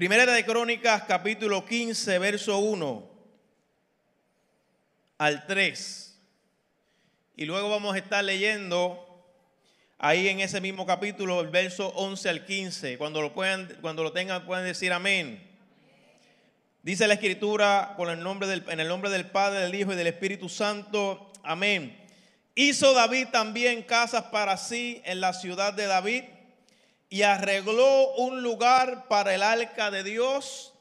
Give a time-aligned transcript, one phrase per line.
[0.00, 3.10] Primera de Crónicas, capítulo 15, verso 1
[5.18, 6.18] al 3.
[7.36, 9.06] Y luego vamos a estar leyendo
[9.98, 12.96] ahí en ese mismo capítulo, el verso 11 al 15.
[12.96, 15.46] Cuando lo, puedan, cuando lo tengan, pueden decir amén.
[16.82, 19.96] Dice la escritura con el nombre del, en el nombre del Padre, del Hijo y
[19.96, 21.30] del Espíritu Santo.
[21.42, 21.94] Amén.
[22.54, 26.24] Hizo David también casas para sí en la ciudad de David
[27.10, 30.72] y arregló un lugar para el arca de Dios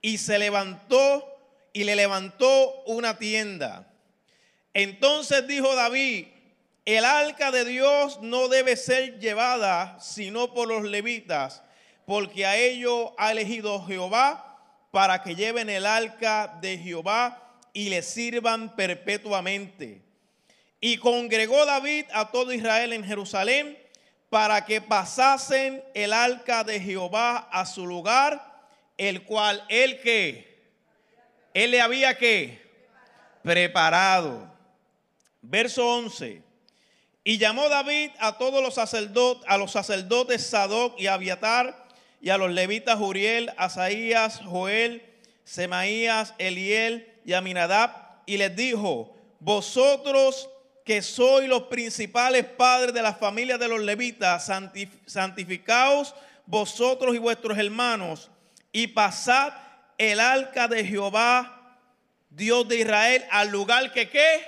[0.00, 1.28] y se levantó
[1.72, 3.92] y le levantó una tienda.
[4.72, 6.26] Entonces dijo David,
[6.86, 11.62] el arca de Dios no debe ser llevada sino por los levitas,
[12.06, 14.60] porque a ello ha elegido Jehová
[14.92, 20.00] para que lleven el arca de Jehová y le sirvan perpetuamente.
[20.80, 23.81] Y congregó David a todo Israel en Jerusalén
[24.32, 28.64] para que pasasen el arca de Jehová a su lugar,
[28.96, 30.72] el cual él que,
[31.52, 32.58] él le había que
[33.42, 34.50] preparado.
[35.42, 36.42] Verso 11.
[37.24, 41.86] Y llamó David a todos los sacerdotes, a los sacerdotes Sadoc y Abiatar,
[42.22, 45.04] y a los levitas Uriel, Asaías, Joel,
[45.44, 47.90] Semaías, Eliel y Aminadab,
[48.24, 50.48] y les dijo, vosotros
[50.84, 54.50] que sois los principales padres de las familias de los levitas,
[55.06, 56.14] santificaos
[56.46, 58.30] vosotros y vuestros hermanos,
[58.72, 59.52] y pasad
[59.98, 61.78] el arca de Jehová,
[62.30, 64.44] Dios de Israel, al lugar que qué,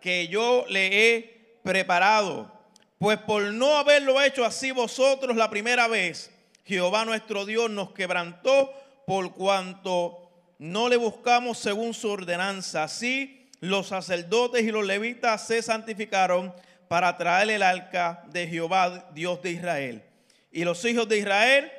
[0.00, 2.52] que yo le he preparado.
[2.98, 6.30] Pues por no haberlo hecho así vosotros la primera vez,
[6.64, 8.72] Jehová nuestro Dios nos quebrantó
[9.06, 12.84] por cuanto no le buscamos según su ordenanza.
[12.84, 16.54] Así los sacerdotes y los levitas se santificaron
[16.86, 20.04] para traer el arca de Jehová, Dios de Israel.
[20.52, 21.72] Y los hijos de Israel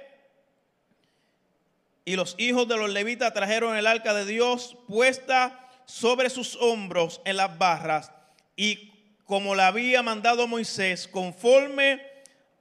[2.03, 7.21] y los hijos de los levitas trajeron el arca de Dios puesta sobre sus hombros
[7.23, 8.11] en las barras
[8.55, 8.91] y
[9.25, 12.01] como la había mandado Moisés, conforme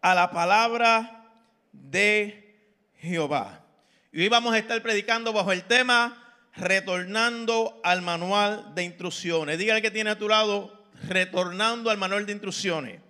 [0.02, 1.30] a la palabra
[1.72, 2.58] de
[2.98, 3.64] Jehová.
[4.12, 6.23] Y hoy vamos a estar predicando bajo el tema
[6.56, 9.58] retornando al manual de instrucciones.
[9.58, 13.00] Dígale que tiene a tu lado, retornando al manual de instrucciones.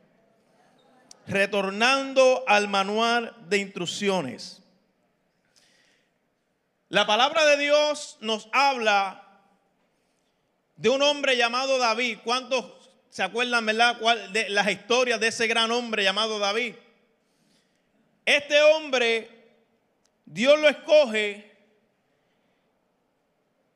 [1.27, 4.63] Retornando al manual de instrucciones.
[6.89, 9.25] La palabra de Dios nos habla
[10.77, 12.19] de un hombre llamado David.
[12.25, 13.99] ¿Cuántos se acuerdan, verdad,
[14.31, 16.75] de las historias de ese gran hombre llamado David?
[18.25, 19.29] Este hombre,
[20.25, 21.54] Dios lo escoge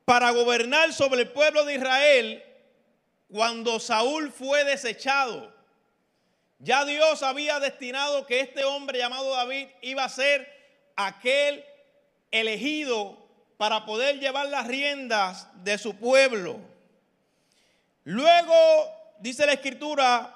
[0.09, 2.43] para gobernar sobre el pueblo de Israel
[3.31, 5.53] cuando Saúl fue desechado.
[6.57, 10.51] Ya Dios había destinado que este hombre llamado David iba a ser
[10.95, 11.63] aquel
[12.31, 13.23] elegido
[13.57, 16.59] para poder llevar las riendas de su pueblo.
[18.03, 18.55] Luego,
[19.19, 20.35] dice la escritura,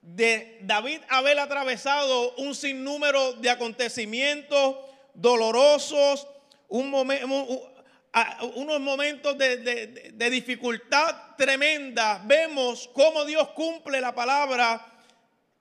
[0.00, 4.74] de David haber atravesado un sinnúmero de acontecimientos
[5.14, 6.26] dolorosos,
[6.68, 7.71] un momento,
[8.54, 14.86] unos momentos de, dificultad tremenda, vemos cómo Dios cumple la palabra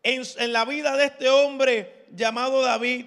[0.04, 3.06] en, en la vida de este hombre llamado David.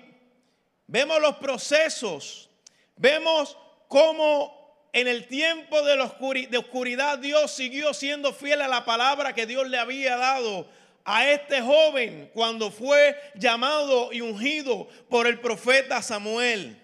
[0.87, 2.49] Vemos los procesos,
[2.97, 3.56] vemos
[3.88, 6.16] cómo en el tiempo de, la
[6.49, 10.69] de oscuridad Dios siguió siendo fiel a la palabra que Dios le había dado
[11.04, 16.84] a este joven cuando fue llamado y ungido por el profeta Samuel.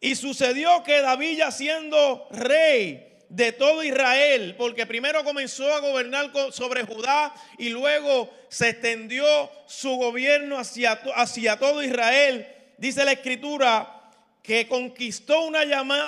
[0.00, 6.30] Y sucedió que David ya siendo rey de todo Israel, porque primero comenzó a gobernar
[6.52, 9.26] sobre Judá y luego se extendió
[9.66, 12.48] su gobierno hacia, todo Israel,
[12.78, 14.10] dice la escritura
[14.42, 15.60] que conquistó una,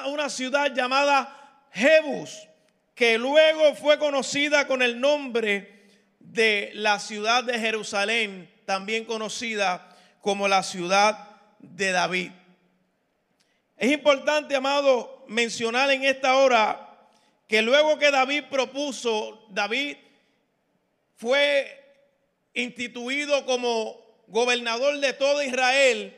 [0.06, 2.48] una ciudad llamada Jebus,
[2.94, 5.80] que luego fue conocida con el nombre
[6.20, 12.30] de la ciudad de Jerusalén, también conocida como la ciudad de David.
[13.80, 16.98] Es importante, amado, mencionar en esta hora
[17.48, 19.96] que luego que David propuso, David
[21.16, 21.82] fue
[22.52, 26.14] instituido como gobernador de todo Israel,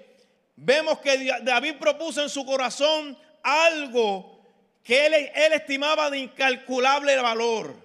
[0.57, 4.45] vemos que David propuso en su corazón algo
[4.83, 7.77] que él, él estimaba de incalculable valor.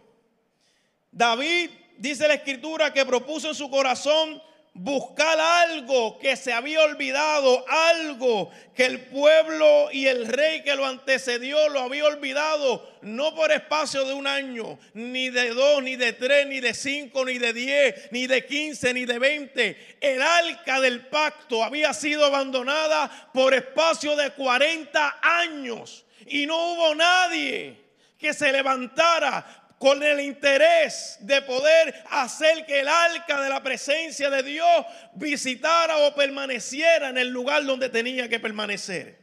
[1.12, 1.70] David,
[2.00, 4.42] dice la escritura, que propuso en su corazón
[4.78, 10.86] buscar algo que se había olvidado, algo que el pueblo y el rey que lo
[10.86, 16.14] antecedió lo había olvidado, no por espacio de un año, ni de dos, ni de
[16.14, 19.98] tres, ni de cinco, ni de diez, ni de quince, ni de veinte.
[20.00, 26.94] El arca del pacto había sido abandonada por espacio de cuarenta años y no hubo
[26.94, 27.82] nadie
[28.20, 34.30] que se levantara con el interés de poder hacer que el arca de la presencia
[34.30, 39.18] de Dios visitara o permaneciera en el lugar donde tenía que permanecer.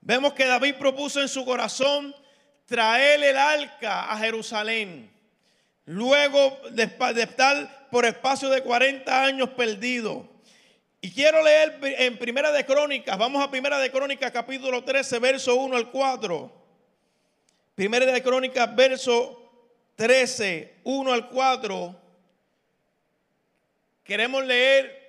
[0.00, 2.14] Vemos que David propuso en su corazón
[2.66, 5.10] traer el arca a Jerusalén.
[5.84, 6.90] Luego de,
[7.22, 10.28] estar por espacio de 40 años perdido.
[11.00, 15.54] Y quiero leer en Primera de Crónicas, vamos a Primera de Crónicas capítulo 13, verso
[15.56, 16.61] 1 al 4.
[17.74, 19.50] Primera de Crónicas, verso
[19.96, 21.96] 13, 1 al 4.
[24.04, 25.00] Queremos leer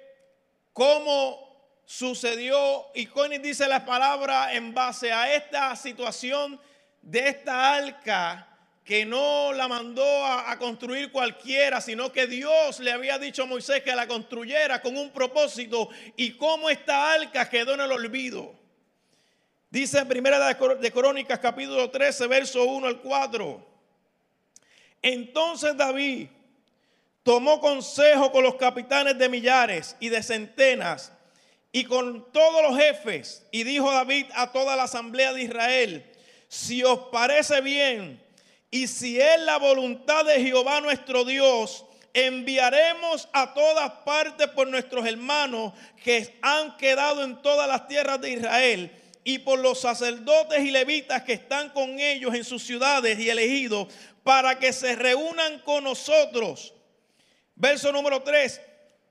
[0.72, 6.58] cómo sucedió y Connie dice la palabra en base a esta situación
[7.02, 8.48] de esta arca
[8.86, 13.46] que no la mandó a, a, construir cualquiera, sino que Dios le había dicho a
[13.46, 18.63] Moisés que la construyera con un propósito y cómo esta arca quedó en el olvido.
[19.74, 23.68] Dice en Primera de Crónicas capítulo 13, verso 1 al 4.
[25.02, 26.28] Entonces David
[27.24, 31.12] tomó consejo con los capitanes de millares y de centenas
[31.72, 36.06] y con todos los jefes y dijo David a toda la asamblea de Israel,
[36.48, 38.24] si os parece bien
[38.70, 41.84] y si es la voluntad de Jehová nuestro Dios,
[42.14, 45.74] enviaremos a todas partes por nuestros hermanos
[46.04, 51.24] que han quedado en todas las tierras de Israel y por los sacerdotes y levitas
[51.24, 53.88] que están con ellos en sus ciudades y elegidos
[54.24, 56.74] para que se reúnan con nosotros.
[57.56, 58.62] Verso número 3.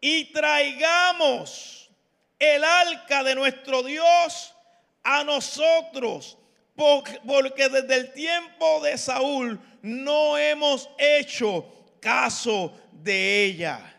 [0.01, 1.91] Y traigamos
[2.39, 4.53] el arca de nuestro Dios
[5.05, 6.39] a nosotros,
[6.75, 11.65] porque desde el tiempo de Saúl no hemos hecho
[12.01, 13.97] caso de ella.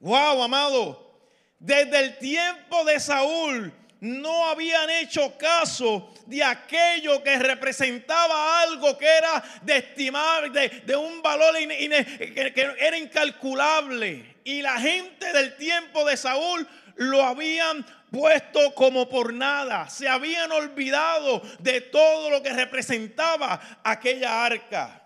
[0.00, 1.20] Wow, amado.
[1.58, 9.06] Desde el tiempo de Saúl no habían hecho caso de aquello que representaba algo que
[9.06, 14.36] era de estimar, de, un valor que, era incalculable.
[14.44, 16.66] Y la gente del tiempo de Saúl
[16.96, 19.88] lo habían puesto como por nada.
[19.88, 25.02] Se habían olvidado de todo lo que representaba aquella arca.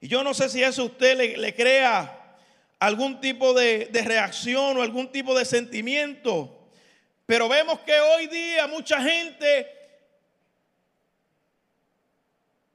[0.00, 2.36] Y yo no sé si eso usted le, crea
[2.80, 6.57] algún tipo de, de reacción o algún tipo de sentimiento.
[7.28, 9.70] Pero vemos que hoy día mucha gente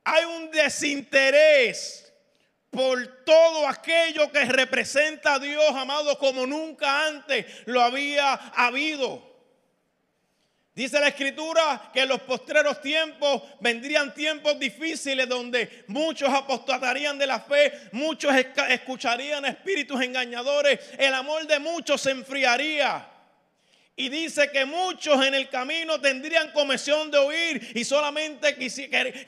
[0.04, 2.14] hay un desinterés
[2.70, 9.28] por todo aquello que representa a Dios, amado, como nunca antes lo había habido.
[10.76, 17.26] Dice la escritura que en los postreros tiempos vendrían tiempos difíciles donde muchos apostatarían de
[17.26, 18.32] la fe, muchos
[18.70, 23.10] escucharían espíritus engañadores, el amor de muchos se enfriaría.
[23.96, 28.56] Y dice que muchos en el camino tendrían comisión de oír y solamente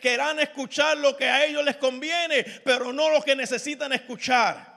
[0.01, 4.73] querrán escuchar lo que a ellos les conviene, pero no lo que necesitan escuchar.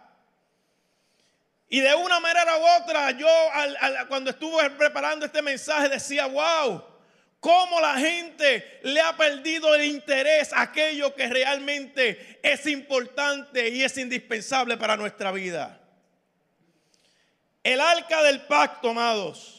[1.71, 3.29] Y de una manera u otra, yo
[4.09, 6.85] cuando estuve preparando este mensaje decía, wow,
[7.41, 13.83] cómo la gente le ha perdido el interés a aquello que realmente es importante y
[13.83, 15.81] es indispensable para nuestra vida.
[17.63, 19.58] El arca del pacto, amados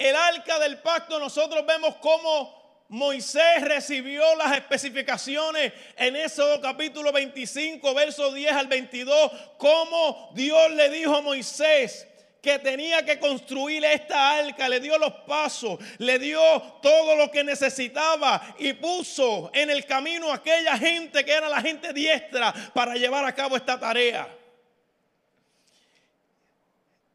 [0.00, 7.94] el arca del pacto, nosotros vemos cómo Moisés recibió las especificaciones en Éxodo capítulo 25,
[7.94, 12.08] versos 10 al 22, cómo Dios le dijo a Moisés
[12.40, 16.40] que tenía que construir esta arca, le dio los pasos, le dio
[16.80, 21.60] todo lo que necesitaba y puso en el camino a aquella gente que era la
[21.60, 24.39] gente diestra para llevar a cabo esta tarea.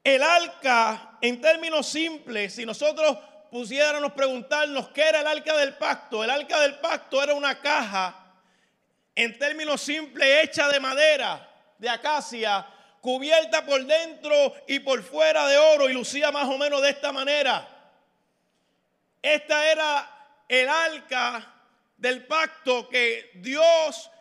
[0.06, 3.18] El arca, en términos simples, si nosotros
[3.50, 8.16] pusiéramos preguntarnos qué era el arca del pacto, el arca del pacto era una caja,
[9.16, 12.68] en términos simples, hecha de madera, de acacia,
[13.02, 17.12] cubierta por dentro y por fuera de oro y lucía más o menos de esta
[17.12, 17.68] manera.
[19.24, 20.08] Esta era
[20.48, 21.52] el arca
[21.98, 24.12] del pacto que Dios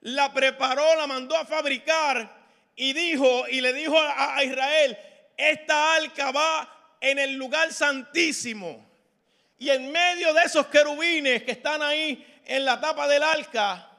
[0.00, 2.34] la preparó, la mandó a fabricar
[2.76, 4.96] y dijo y le dijo a, Israel,
[5.36, 8.84] esta arca va en el lugar santísimo.
[9.58, 13.90] Y en medio de esos querubines que están ahí en la tapa del arca,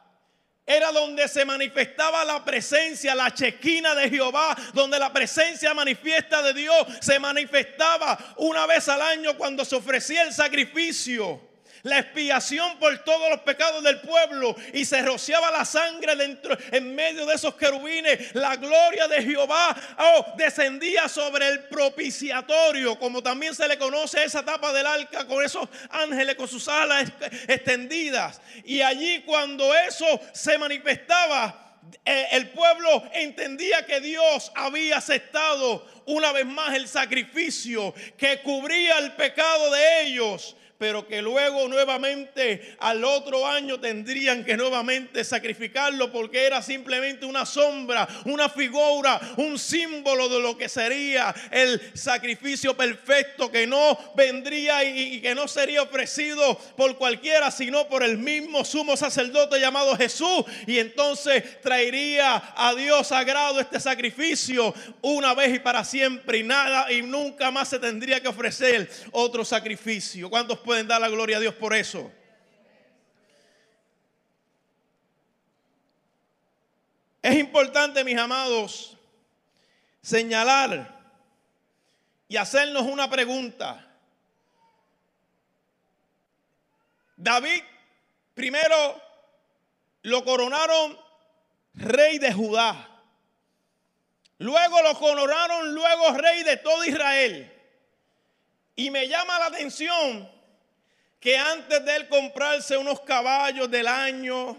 [0.66, 6.54] era donde se manifestaba la presencia, la chequina de Jehová, donde la presencia manifiesta de
[6.54, 11.55] Dios se manifestaba una vez al año cuando se ofrecía el sacrificio
[11.86, 16.96] la expiación por todos los pecados del pueblo y se rociaba la sangre dentro en
[16.96, 18.34] medio de esos querubines.
[18.34, 24.44] La gloria de Jehová oh, descendía sobre el propiciatorio, como también se le conoce esa
[24.44, 27.08] tapa del arca con esos ángeles con sus alas
[27.48, 28.42] extendidas.
[28.64, 36.32] Y allí cuando eso se manifestaba, eh, el pueblo entendía que Dios había aceptado una
[36.32, 43.04] vez más el sacrificio que cubría el pecado de ellos pero que luego nuevamente al
[43.04, 50.28] otro año tendrían que nuevamente sacrificarlo porque era simplemente una sombra, una figura, un símbolo
[50.28, 56.58] de lo que sería el sacrificio perfecto que no vendría y, que no sería ofrecido
[56.76, 60.44] por cualquiera, sino por el mismo sumo sacerdote llamado Jesús.
[60.68, 66.92] Y entonces traería a Dios sagrado este sacrificio una vez y para siempre y nada
[66.92, 70.30] y nunca más se tendría que ofrecer otro sacrificio.
[70.30, 72.12] ¿Cuántos pueden dar la gloria a Dios por eso.
[77.22, 78.98] Es importante, mis amados,
[80.02, 80.94] señalar
[82.28, 83.88] y hacernos una pregunta.
[87.16, 87.64] David
[88.34, 89.02] primero
[90.02, 91.00] lo coronaron
[91.74, 92.90] rey de Judá.
[94.38, 97.52] Luego lo coronaron luego rey de todo Israel.
[98.76, 100.35] Y me llama la atención
[101.26, 104.56] que antes de él comprarse unos caballos del año,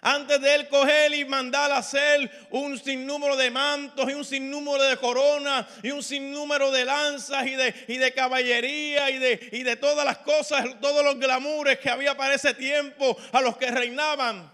[0.00, 4.82] antes de él coger y mandar a hacer un sinnúmero de mantos y un sinnúmero
[4.82, 9.62] de coronas y un sinnúmero de lanzas y de, y de caballería y de, y
[9.62, 13.70] de todas las cosas, todos los glamures que había para ese tiempo a los que
[13.70, 14.52] reinaban.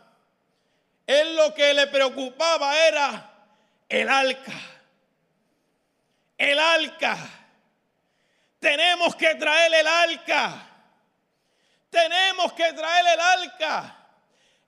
[1.07, 3.31] Él lo que le preocupaba era
[3.89, 4.61] el arca.
[6.37, 7.17] El arca.
[8.61, 10.76] Tenemos que traer el arca.
[11.97, 13.97] Tenemos que traer el arca.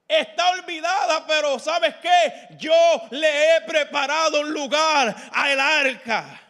[0.07, 2.55] Está olvidada, pero ¿sabes qué?
[2.57, 2.73] Yo
[3.11, 6.41] le he preparado un lugar al arca.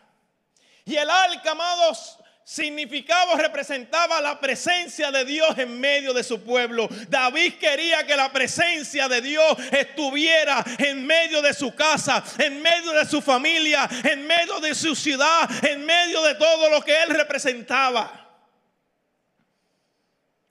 [0.86, 6.88] Y el arca, amados, significaba, representaba la presencia de Dios en medio de su pueblo.
[7.10, 12.94] David quería que la presencia de Dios estuviera en medio de su casa, en medio
[12.94, 17.10] de su familia, en medio de su ciudad, en medio de todo lo que él
[17.10, 18.19] representaba.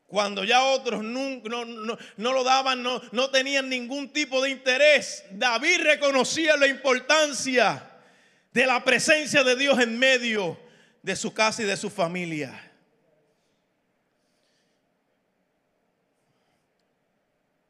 [0.08, 1.38] Cuando ya otros no,
[2.16, 7.90] lo daban, no, no tenían ningún tipo de interés, David reconocía la importancia
[8.50, 10.58] de la presencia de Dios en medio
[11.02, 12.58] de su casa y de su familia.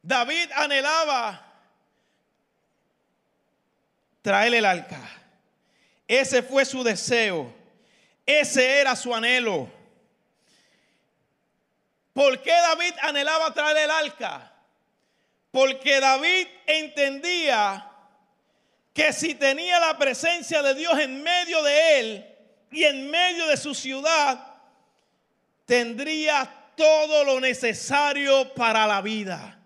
[0.01, 1.45] David anhelaba
[4.21, 5.01] traer el arca.
[6.07, 7.53] Ese fue su deseo.
[8.25, 9.78] Ese era su anhelo.
[12.19, 14.51] ¿Por qué David anhelaba traer el arca?
[15.51, 17.89] Porque David entendía
[18.93, 22.37] que si tenía la presencia de Dios en medio de él
[22.71, 24.37] y en medio de su ciudad,
[25.63, 29.57] tendría todo lo necesario para la vida.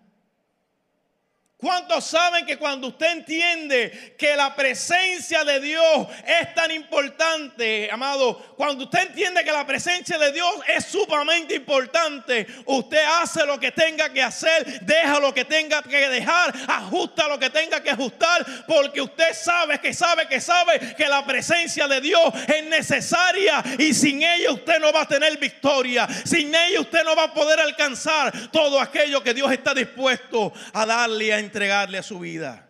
[1.64, 8.38] ¿Cuántos saben que cuando usted entiende que la presencia de Dios es tan importante, amado?
[8.58, 13.72] Cuando usted entiende que la presencia de Dios es sumamente importante, usted hace lo que
[13.72, 18.46] tenga que hacer, deja lo que tenga que dejar, ajusta lo que tenga que ajustar,
[18.68, 23.94] porque usted sabe que sabe que sabe que la presencia de Dios es necesaria y
[23.94, 26.10] sin ella usted no va a tener victoria.
[26.26, 30.86] Sin ella usted no va a poder alcanzar todo aquello que Dios está dispuesto a
[30.86, 32.68] darle a entregarle a su vida.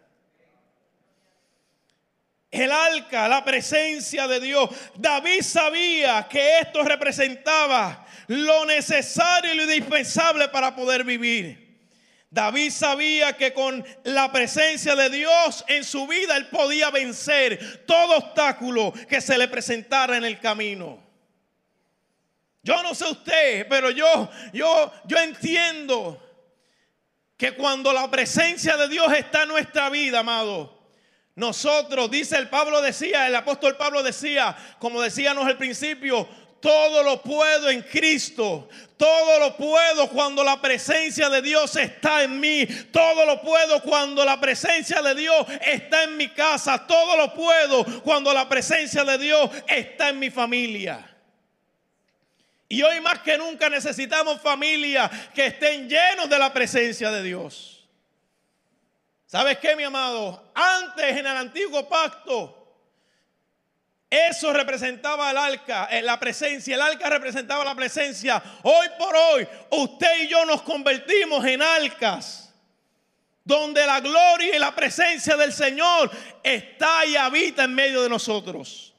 [2.52, 4.70] El arca, la presencia de Dios.
[4.96, 11.80] David sabía que esto representaba lo necesario y lo indispensable para poder vivir.
[12.30, 18.18] David sabía que con la presencia de Dios en su vida él podía vencer todo
[18.18, 21.02] obstáculo que se le presentara en el camino.
[22.64, 26.23] Yo no sé usted, pero yo yo yo entiendo
[27.38, 30.84] que cuando la presencia de Dios está en nuestra vida, amado,
[31.36, 36.28] nosotros, dice el Pablo decía, el apóstol Pablo decía, como decíamos al principio,
[36.64, 38.70] todo lo puedo en Cristo.
[38.96, 42.66] Todo lo puedo cuando la presencia de Dios está en mí.
[42.90, 46.88] Todo lo puedo cuando la presencia de Dios está en mi casa.
[46.88, 51.13] Todo lo puedo cuando la presencia de Dios está en mi familia.
[52.70, 57.88] Y hoy más que nunca necesitamos familias que estén llenos de la presencia de Dios.
[59.26, 60.52] ¿Sabes qué, mi amado?
[60.54, 62.64] Antes en el antiguo pacto,
[64.14, 66.76] eso representaba el arca, eh, la presencia.
[66.76, 68.44] El arca representaba la presencia.
[68.62, 72.54] Hoy por hoy, usted y yo nos convertimos en arcas.
[73.44, 76.12] Donde la gloria y la presencia del Señor
[76.44, 78.93] está y habita en medio de nosotros.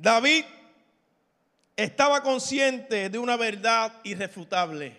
[0.00, 0.46] David
[1.76, 4.96] estaba consciente de una verdad irrefutable.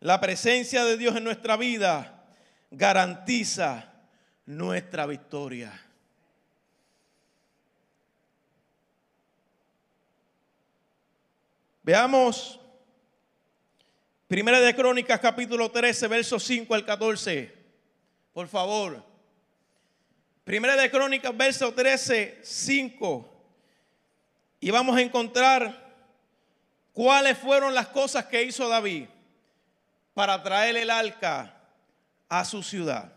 [0.00, 2.26] La presencia de Dios en nuestra vida
[2.70, 3.90] garantiza
[4.44, 5.80] nuestra victoria.
[11.82, 12.60] Veamos
[14.28, 17.54] Primera de Crónicas capítulo 13, versos 5 al 14.
[18.34, 19.02] Por favor.
[20.44, 23.33] Primera de Crónicas, verso 13, 5.
[24.64, 25.78] Y vamos a encontrar
[26.94, 29.04] cuáles fueron las cosas que hizo David
[30.14, 31.54] para traer el arca
[32.30, 33.12] a su ciudad.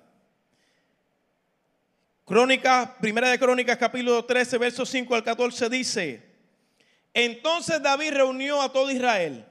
[2.25, 6.22] Crónicas, primera de Crónicas, capítulo 13, versos 5 al 14 dice:
[7.13, 9.46] Entonces David reunió a todo Israel,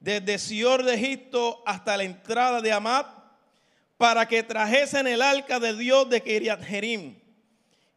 [0.00, 3.06] desde Sior de Egipto hasta la entrada de Amat,
[3.98, 7.20] para que trajesen el arca de Dios de Kiriat Jerim.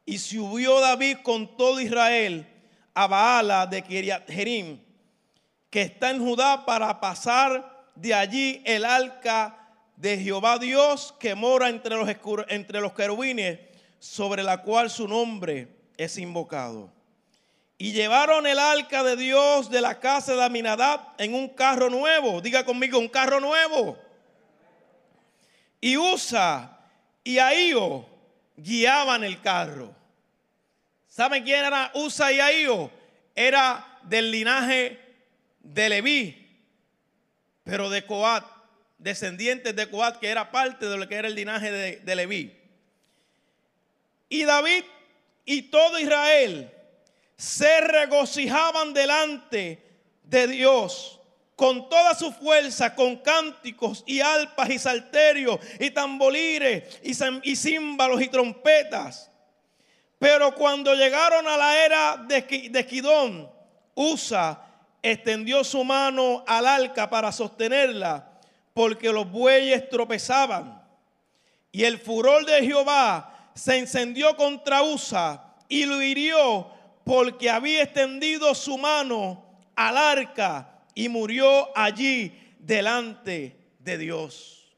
[0.05, 2.57] Y subió David con todo Israel
[2.99, 4.77] a Baala de Kiriat Jerim,
[5.69, 9.55] que está en Judá, para pasar de allí el arca
[9.95, 12.09] de Jehová Dios que mora entre los,
[12.49, 13.57] entre los querubines
[13.99, 16.91] sobre la cual su nombre es invocado.
[17.77, 22.41] Y llevaron el arca de Dios de la casa de Aminadab en un carro nuevo.
[22.41, 23.97] Diga conmigo, un carro nuevo.
[25.79, 26.81] Y Usa
[27.23, 28.05] y Ahío
[28.57, 29.98] guiaban el carro.
[31.09, 32.91] ¿Saben quién era Usa y Ahío?
[33.35, 34.99] Era del linaje
[35.59, 36.47] de Leví,
[37.63, 38.45] pero de Coat,
[38.99, 42.55] descendientes de Coat, que era parte de lo que era el linaje de, Leví.
[44.29, 44.83] Y David
[45.45, 46.71] y todo Israel
[47.35, 49.83] se regocijaban delante
[50.23, 51.19] de Dios
[51.55, 57.13] con toda su fuerza, con cánticos y alpas y salterios y tambolires y,
[57.49, 59.28] y címbalos y trompetas.
[60.19, 63.49] Pero cuando llegaron a la era de, Kidón,
[63.95, 64.65] Usa
[65.01, 68.29] extendió su mano al arca para sostenerla,
[68.73, 70.83] porque los bueyes tropezaban.
[71.71, 76.69] Y el furor de Jehová se encendió contra Usa y lo hirió
[77.05, 84.75] porque había extendido su mano al arca y murió allí delante de Dios.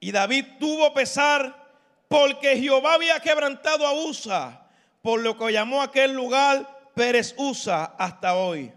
[0.00, 1.63] Y David tuvo pesar
[2.08, 4.68] porque Jehová había quebrantado a Usa,
[5.02, 8.72] por lo que llamó aquel lugar Pérez Usa hasta hoy.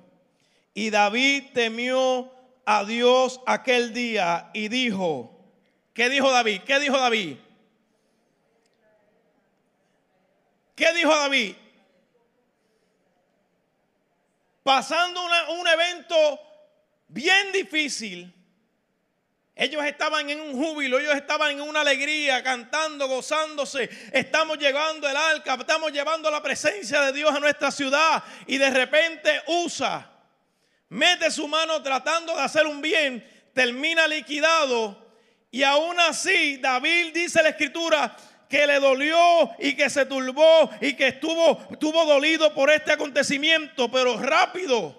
[0.74, 2.32] Y David temió
[2.66, 5.38] a Dios aquel día y dijo,
[5.94, 6.62] ¿Qué dijo David?
[6.62, 7.38] ¿Qué dijo David?
[10.76, 11.56] ¿Qué dijo David?
[14.62, 16.40] Pasando un evento
[17.08, 18.32] bien difícil,
[19.58, 23.90] ellos estaban en un júbilo, ellos estaban en una alegría, cantando, gozándose.
[24.14, 28.24] Estamos llevando el arca, estamos llevando la presencia de Dios a nuestra ciudad.
[28.46, 30.12] Y de repente usa,
[30.90, 35.08] mete su mano tratando de hacer un bien, termina liquidado
[35.52, 38.16] y aún así, David dice la escritura
[38.50, 43.90] que le dolió y que se turbó y que estuvo, estuvo dolido por este acontecimiento,
[43.90, 44.96] pero rápido,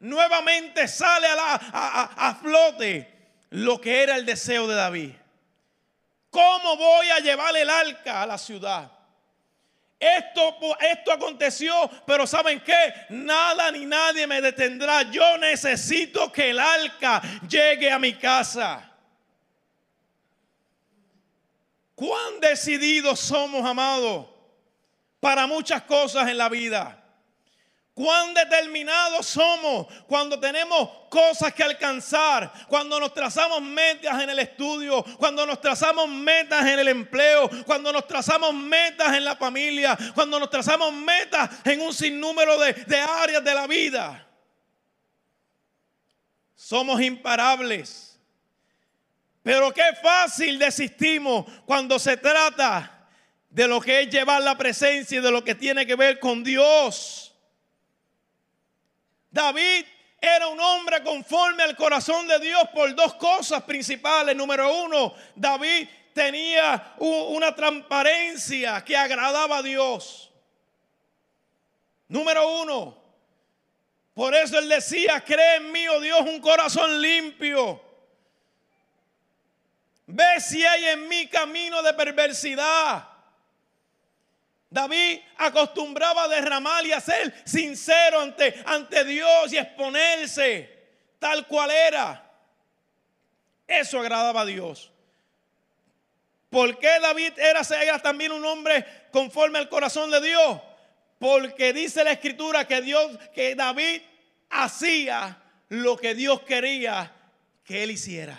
[0.00, 3.19] nuevamente sale a, la, a, flote
[3.50, 5.12] lo que era el deseo de David.
[6.30, 8.90] ¿Cómo voy a llevar el arca a la ciudad?
[9.98, 11.74] Esto, esto aconteció,
[12.06, 12.94] pero ¿saben qué?
[13.10, 15.02] Nada ni nadie me detendrá.
[15.02, 18.90] Yo necesito que el arca llegue a mi casa.
[21.94, 24.26] Cuán decididos somos, amados,
[25.18, 26.99] para muchas cosas en la vida.
[28.00, 35.04] Cuán determinados somos cuando tenemos cosas que alcanzar, cuando nos trazamos metas en el estudio,
[35.18, 40.40] cuando nos trazamos metas en el empleo, cuando nos trazamos metas en la familia, cuando
[40.40, 44.26] nos trazamos metas en un sinnúmero de, de áreas de la vida.
[46.54, 48.18] Somos imparables.
[49.42, 53.06] Pero qué fácil desistimos cuando se trata
[53.50, 56.42] de lo que es llevar la presencia y de lo que tiene que ver con
[56.42, 57.29] Dios.
[59.30, 59.84] David
[60.20, 64.36] era un hombre conforme al corazón de Dios por dos cosas principales.
[64.36, 70.30] Número uno, David tenía una transparencia que agradaba a Dios.
[72.08, 72.98] Número uno,
[74.12, 77.80] Por eso él decía, cree en mí, oh Dios, un corazón limpio.
[80.06, 83.08] Ve si hay en mí camino de perversidad.
[84.70, 90.78] David acostumbraba a derramar y a ser sincero ante, ante Dios y exponerse
[91.18, 92.24] tal cual era.
[93.66, 94.92] Eso agradaba a Dios.
[96.48, 100.60] ¿Por qué David era, era también un hombre conforme al corazón de Dios?
[101.18, 104.02] Porque dice la escritura que Dios, que David
[104.50, 107.12] hacía lo que Dios quería
[107.64, 108.38] que él hiciera.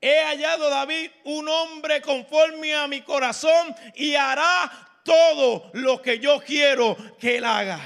[0.00, 4.70] He hallado David un hombre conforme a mi corazón y hará
[5.04, 7.80] todo lo que yo quiero que él haga.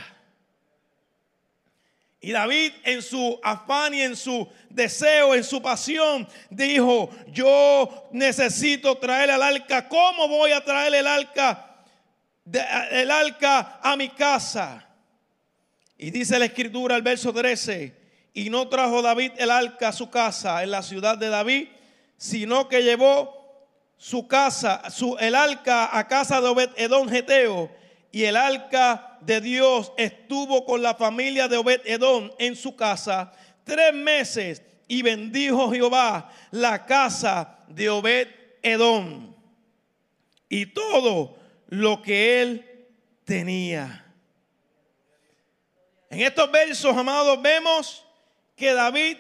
[2.21, 8.97] Y David en su afán y en su deseo, en su pasión, dijo, yo necesito
[8.97, 9.89] traer el arca.
[9.89, 11.71] ¿Cómo voy a traer el arca?
[12.91, 14.87] el arca a mi casa.
[15.97, 17.95] Y dice la escritura, el verso 13,
[18.35, 21.69] y no trajo David el arca a su casa en la ciudad de David,
[22.25, 27.71] sino que llevó su casa, su, el arca a casa de Obed Edom Geteo,
[28.11, 33.31] y el arca de Dios estuvo con la familia de Obed Edom en su casa
[33.65, 38.29] tres meses, y bendijo Jehová la casa de Obed
[38.63, 39.35] Edom
[40.49, 41.37] y todo
[41.69, 42.87] lo que él
[43.27, 44.03] tenía.
[46.09, 48.03] En estos versos, amados, vemos
[48.57, 49.19] que David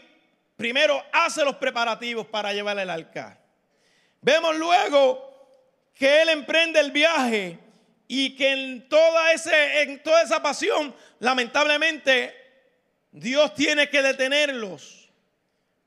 [0.56, 3.38] primero hace los preparativos para llevar el arca.
[4.20, 5.48] Vemos luego
[5.94, 7.58] que él emprende el viaje
[8.08, 12.34] y que en toda, en toda esa pasión, lamentablemente,
[13.10, 15.10] Dios tiene que detenerlos.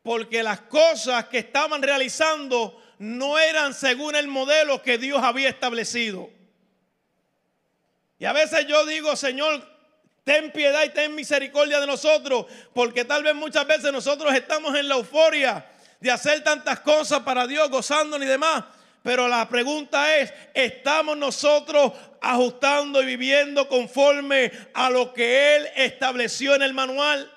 [0.04, 6.30] Porque las cosas que estaban realizando no eran según el modelo que Dios había establecido.
[8.20, 9.77] Y a veces yo digo, Señor,
[10.28, 14.90] ten piedad y ten misericordia de nosotros, porque tal vez muchas veces nosotros estamos en
[14.90, 15.66] la euforia
[16.02, 18.66] de hacer tantas cosas para Dios, gozando y demás.
[19.04, 26.56] Pero la pregunta es, ¿estamos nosotros ajustando y viviendo conforme a lo que Él estableció
[26.56, 27.32] en el manual?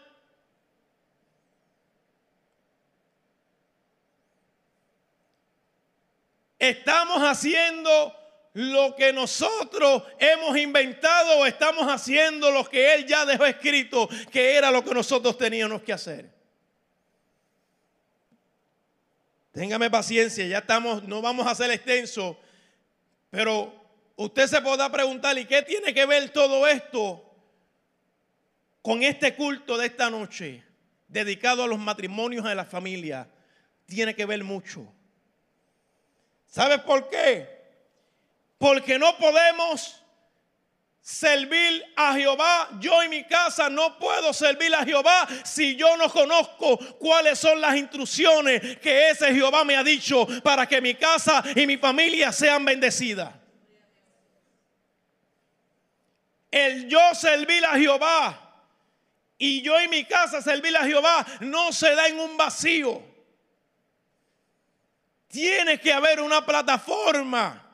[6.59, 8.20] Estamos haciendo
[8.53, 14.71] lo que nosotros hemos inventado estamos haciendo lo que Él ya dejó escrito que era
[14.71, 16.31] lo que nosotros teníamos que hacer.
[19.53, 22.39] Téngame paciencia, ya estamos, no vamos a hacer extenso,
[23.31, 23.73] pero
[24.17, 27.25] usted se podrá preguntar, ¿y qué tiene que ver todo esto
[28.83, 30.65] con este culto de esta noche
[31.09, 33.29] dedicado a los matrimonios de la familia?
[33.87, 34.93] Tiene que ver mucho.
[36.47, 37.60] ¿Sabes por qué?
[38.61, 40.05] Porque no podemos
[41.01, 42.68] servir a Jehová.
[42.79, 47.59] Yo y mi casa no puedo servir a Jehová si yo no conozco cuáles son
[47.59, 52.33] las instrucciones que ese Jehová me ha dicho para que mi casa y mi familia
[52.33, 53.33] sean bendecidas.
[56.51, 58.62] El yo servir a Jehová
[59.38, 63.03] y yo y mi casa servir a Jehová no se da en un vacío.
[65.29, 67.70] Tiene que haber una plataforma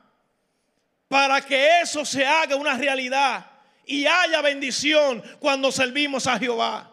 [1.07, 3.45] para que eso se haga una realidad
[3.85, 6.91] y haya bendición cuando servimos a Jehová.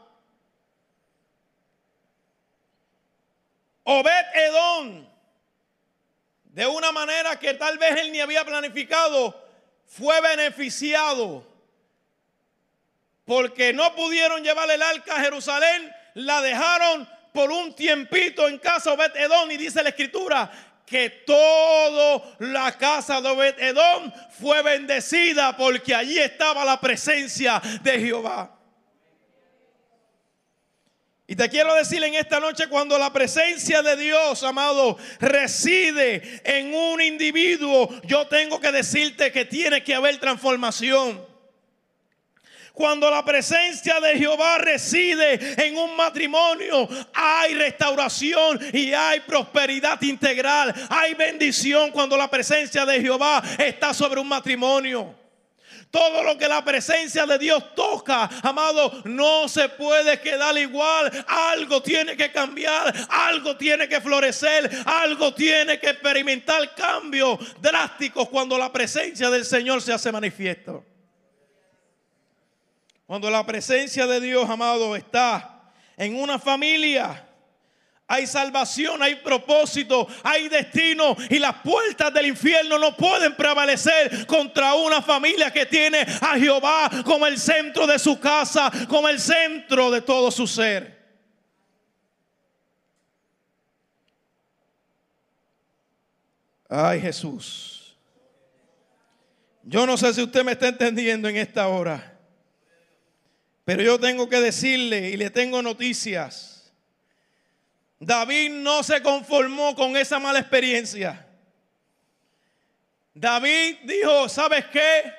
[3.82, 5.06] Obed Edom,
[6.44, 9.42] de una manera que tal vez él ni había planificado,
[9.86, 11.46] fue beneficiado
[13.24, 18.92] porque no pudieron llevar el arca a Jerusalén, la dejaron por un tiempito en casa
[18.92, 20.50] Obed Edom y dice la escritura
[20.86, 28.00] que toda la casa de Obed Edom fue bendecida porque allí estaba la presencia de
[28.00, 28.50] Jehová.
[31.26, 36.74] Y te quiero decir en esta noche, cuando la presencia de Dios, amado, reside en
[36.74, 41.33] un individuo, yo tengo que decirte que tiene que haber transformación.
[42.74, 50.74] Cuando la presencia de Jehová reside en un matrimonio, hay restauración y hay prosperidad integral.
[50.90, 55.14] Hay bendición cuando la presencia de Jehová está sobre un matrimonio.
[55.92, 61.12] Todo lo que la presencia de Dios toca, amado, no se puede quedar igual.
[61.28, 68.58] Algo tiene que cambiar, algo tiene que florecer, algo tiene que experimentar cambios drásticos cuando
[68.58, 70.84] la presencia del Señor se hace manifiesto.
[73.06, 77.28] Cuando la presencia de Dios, amado, está en una familia,
[78.06, 84.74] hay salvación, hay propósito, hay destino y las puertas del infierno no pueden prevalecer contra
[84.74, 89.90] una familia que tiene a Jehová como el centro de su casa, como el centro
[89.90, 90.94] de todo su ser.
[96.68, 97.96] Ay Jesús.
[99.62, 102.13] Yo no sé si usted me está entendiendo en esta hora,
[103.64, 106.54] pero yo tengo que decirle y le tengo noticias
[108.04, 111.26] David no se conformó con esa mala experiencia.
[113.14, 115.12] David dijo, ¿sabes qué?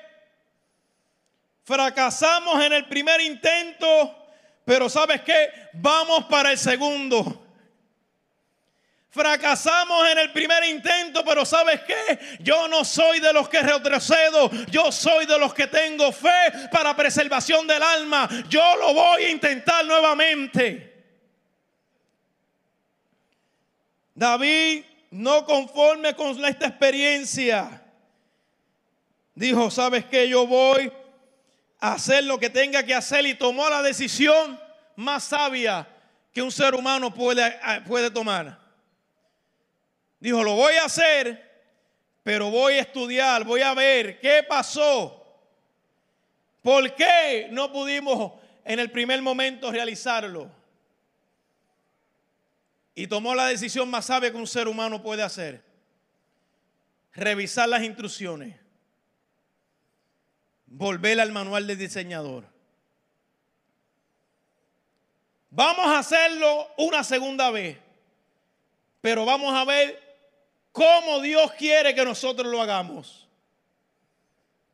[1.64, 4.28] Fracasamos en el primer intento,
[4.64, 5.50] pero ¿sabes qué?
[5.72, 7.45] Vamos para el segundo.
[9.16, 12.36] Fracasamos en el primer intento, pero ¿sabes qué?
[12.40, 16.94] Yo no soy de los que retrocedo, yo soy de los que tengo fe para
[16.94, 18.28] preservación del alma.
[18.50, 20.92] Yo lo voy a intentar nuevamente.
[24.14, 27.82] David, no conforme con esta experiencia,
[29.34, 30.28] dijo, ¿sabes qué?
[30.28, 30.92] Yo voy
[31.80, 34.60] a hacer lo que tenga que hacer y tomó la decisión
[34.94, 35.88] más sabia
[36.34, 38.65] que un ser humano puede, puede tomar.
[40.20, 41.42] Dijo, lo voy a hacer,
[42.22, 45.22] pero voy a estudiar, voy a ver qué pasó.
[46.62, 48.32] ¿Por qué no pudimos
[48.64, 50.50] en el primer momento realizarlo?
[52.98, 55.62] y tomó la decisión más sabia que un ser humano puede hacer.
[57.12, 58.58] Revisar las instrucciones.
[60.64, 62.44] Volver al manual del diseñador.
[65.50, 67.76] Vamos a hacerlo una segunda vez.
[69.02, 70.02] Pero vamos a ver
[70.76, 73.26] cómo Dios quiere que nosotros lo hagamos.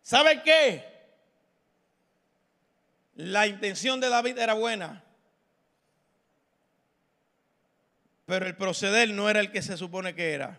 [0.02, 0.84] ¿Sabe qué?
[3.14, 5.04] La intención de David era buena.
[8.32, 10.58] pero el proceder no era el que se supone que era.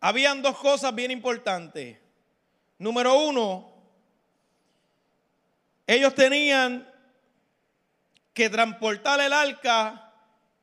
[0.00, 1.96] Habían dos cosas bien importantes.
[2.78, 3.72] Número uno,
[5.86, 6.92] ellos tenían
[8.34, 10.12] que transportar el arca,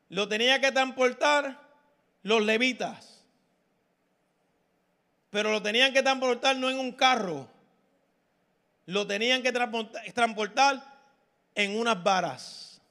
[0.09, 1.64] lo tenían que transportar
[2.25, 3.23] los levitas.
[5.29, 7.47] Pero lo tenían que transportar no en un carro,
[8.87, 10.83] lo tenían que transportar
[11.53, 12.81] en unas varas.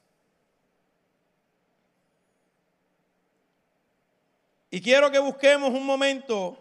[4.71, 6.57] Y quiero que busquemos un momento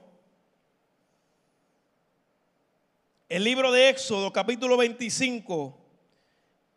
[3.29, 5.79] el libro de Éxodo, capítulo 25,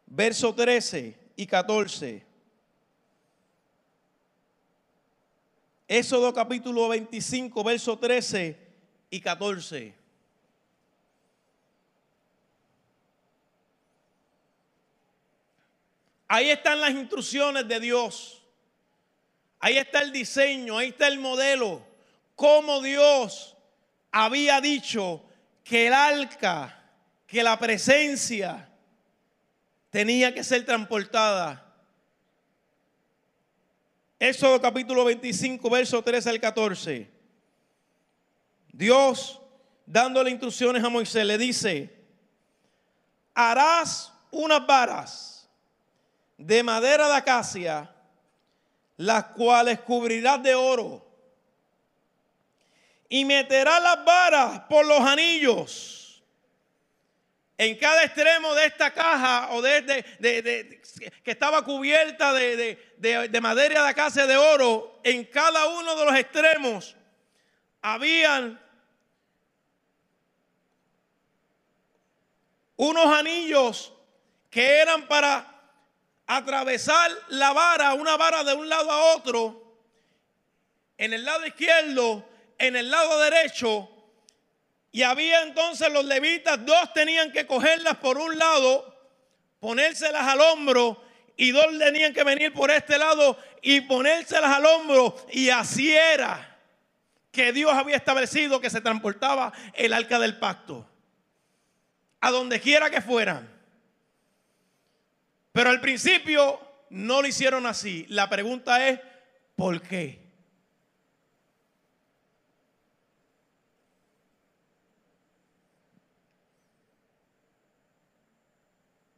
[0.05, 2.26] verso 13 y 14.
[5.87, 8.57] Éxodo capítulo 25, verso 13
[9.09, 9.95] y 14.
[16.27, 18.43] Ahí están las instrucciones de Dios.
[19.59, 21.81] Ahí está el diseño, ahí está el modelo.
[22.35, 23.55] Cómo Dios
[24.11, 25.23] había dicho
[25.63, 26.83] que el arca,
[27.25, 28.69] que la presencia
[29.89, 31.66] tenía que ser transportada.
[34.19, 37.09] Éxodo capítulo 25, verso 13 al 14.
[38.73, 39.39] Dios,
[39.85, 41.93] dándole instrucciones a Moisés, le dice,
[43.33, 45.49] harás unas varas
[46.37, 47.93] de madera de acacia
[48.97, 51.05] las cuales cubrirás de oro.
[53.09, 56.06] Y meterás las varas por los anillos.
[57.57, 60.79] En cada extremo de esta caja o de,
[61.23, 66.95] que estaba cubierta de, madera de casa de oro, en cada uno de los extremos
[67.81, 68.61] habían
[72.75, 73.91] unos anillos
[74.51, 75.57] que eran para
[76.27, 79.79] atravesar la vara, una vara de un lado a otro,
[80.97, 82.23] en el lado izquierdo,
[82.59, 83.89] en el lado derecho,
[84.97, 88.95] y había entonces los levitas, dos tenían que cogerlas por un lado,
[89.59, 90.99] ponérselas al hombro,
[91.35, 96.57] y dos tenían que venir por este lado y ponérselas al hombro, y así era
[97.31, 100.89] que Dios había establecido que se transportaba el arca del pacto,
[102.19, 103.47] a donde quiera que fueran.
[105.51, 108.07] Pero al principio no lo hicieron así.
[108.09, 108.99] La pregunta es,
[109.55, 110.26] ¿por qué?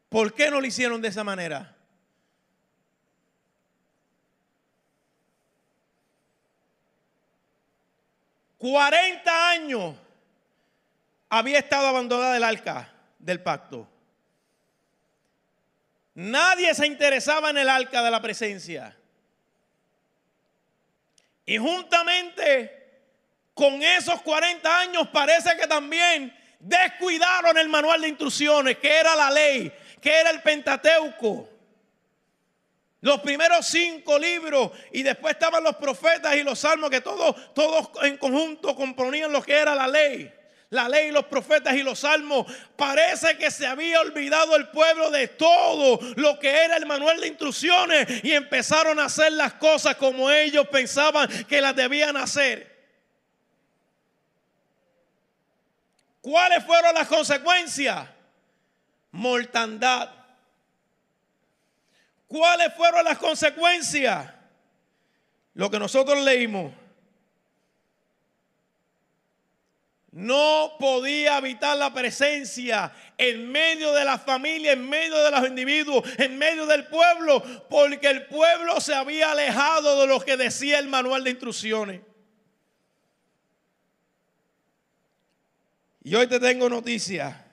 [0.10, 1.76] ¿Por qué no lo hicieron de esa manera?
[8.58, 9.96] Cuarenta años
[11.30, 13.88] había estado abandonada el arca del pacto.
[16.16, 18.98] Nadie se interesaba en el arca de la presencia.
[21.46, 22.80] Y juntamente
[23.54, 29.32] con esos 40 años parece que también descuidaron el manual de instrucciones, que era la
[29.32, 31.50] ley, que era el Pentateuco.
[33.02, 37.90] Los primeros cinco libros y después estaban los profetas y los salmos que todos, todos
[38.04, 40.34] en conjunto componían lo que era la ley.
[40.72, 42.46] La ley, los profetas y los salmos.
[42.76, 47.28] Parece que se había olvidado el pueblo de todo lo que era el manual de
[47.28, 52.70] instrucciones y empezaron a hacer las cosas como ellos pensaban que las debían hacer.
[56.22, 58.08] ¿Cuáles fueron las consecuencias?
[59.12, 60.12] Mortandad.
[62.28, 64.32] ¿Cuáles fueron las consecuencias?
[65.56, 66.72] Lo que nosotros leímos.
[70.12, 76.04] No podía evitar la presencia en medio de la familia, en medio de los individuos,
[76.18, 80.88] en medio del pueblo, porque el pueblo se había alejado de lo que decía el
[80.88, 82.02] manual de instrucciones.
[86.04, 87.49] Y hoy te tengo noticia.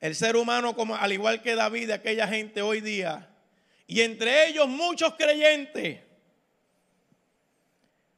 [0.00, 3.28] El ser humano, como, al igual que David, aquella gente hoy día,
[3.86, 6.00] y entre ellos muchos creyentes,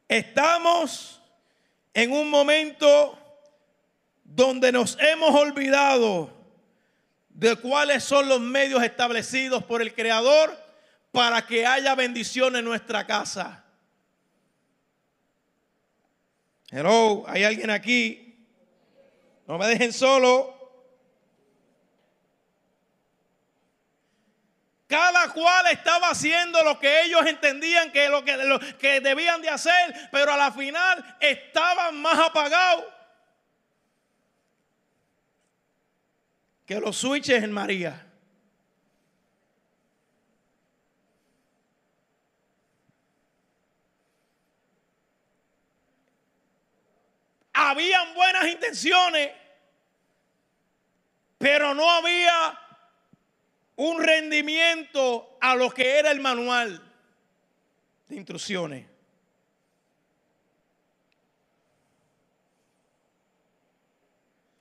[0.07, 1.21] estamos
[1.93, 3.19] en un momento
[4.23, 6.31] donde nos hemos olvidado
[7.29, 10.57] de cuáles son los medios establecidos por el Creador
[11.11, 13.63] para que haya bendición en nuestra casa.
[16.69, 18.47] Hello, hay alguien aquí.
[19.45, 20.62] No me dejen solo.
[24.93, 29.49] Cada cual estaba haciendo lo que ellos entendían que lo que, lo que debían de
[29.49, 32.85] hacer, pero a la final estaban más apagados
[36.67, 38.05] que los switches en María.
[47.51, 49.31] Habían buenas intenciones,
[51.39, 52.62] pero no había
[53.75, 56.81] un rendimiento a lo que era el manual
[58.07, 58.85] de instrucciones.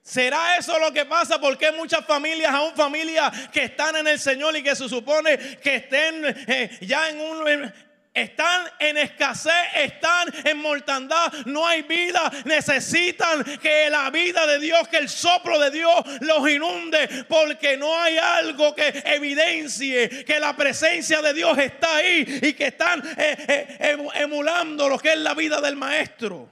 [0.03, 1.41] ¿Será eso lo que pasa?
[1.41, 5.77] Porque muchas familias, aún familias que están en el Señor y que se supone que
[5.77, 7.73] estén eh, ya en un,
[8.15, 14.87] están en escasez, están en mortandad, no hay vida, necesitan que la vida de Dios,
[14.89, 20.55] que el soplo de Dios los inunde, porque no hay algo que evidencie que la
[20.55, 25.35] presencia de Dios está ahí y que están eh, eh, emulando lo que es la
[25.35, 26.51] vida del maestro.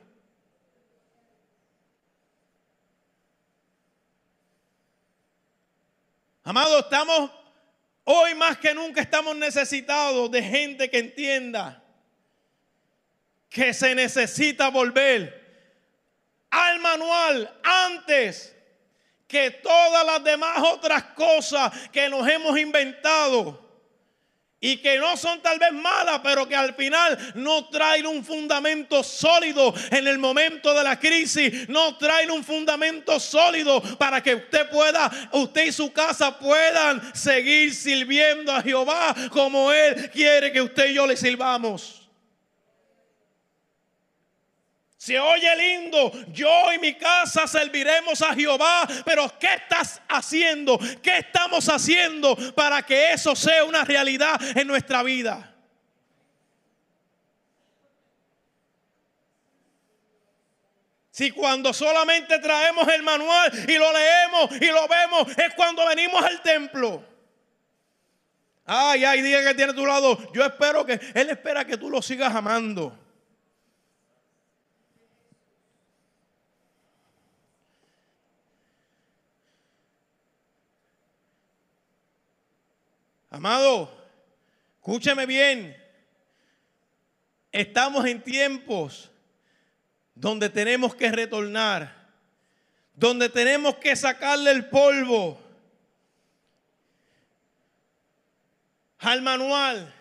[6.43, 7.31] Amado, estamos
[8.13, 11.81] Hoy más que nunca estamos necesitados de gente que entienda
[13.49, 15.79] que se necesita volver
[16.51, 18.53] al manual antes
[19.29, 23.70] que todas las demás otras cosas que nos hemos inventado
[24.61, 29.03] y que no son tal vez malas, pero que al final no traen un fundamento
[29.03, 34.69] sólido en el momento de la crisis, no traen un fundamento sólido para que usted
[34.69, 40.91] pueda, usted y su casa puedan seguir sirviendo a Jehová como Él quiere que usted
[40.91, 42.00] y yo le sirvamos.
[45.01, 50.79] Se oye lindo, yo y mi casa serviremos a Jehová, pero ¿qué estás haciendo?
[51.03, 55.57] ¿Qué estamos haciendo para que eso sea una realidad en nuestra vida?
[61.11, 66.23] Si cuando solamente traemos el manual y lo leemos y lo vemos, es cuando venimos
[66.23, 67.03] al templo.
[68.67, 70.31] Ay, ay, diga que tiene a tu lado.
[70.35, 73.10] Yo espero que Él espera que tú lo sigas amando.
[83.41, 83.91] Amado,
[84.75, 85.75] escúcheme bien.
[87.51, 89.11] Estamos en tiempos
[90.15, 91.91] donde tenemos que retornar,
[92.93, 95.41] donde tenemos que sacarle el polvo
[98.99, 99.95] al manual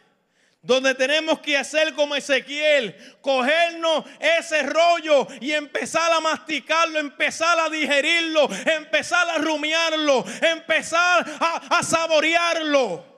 [0.61, 7.69] donde tenemos que hacer como Ezequiel, cogernos ese rollo y empezar a masticarlo, empezar a
[7.69, 13.08] digerirlo, empezar a rumiarlo, empezar a, a saborearlo.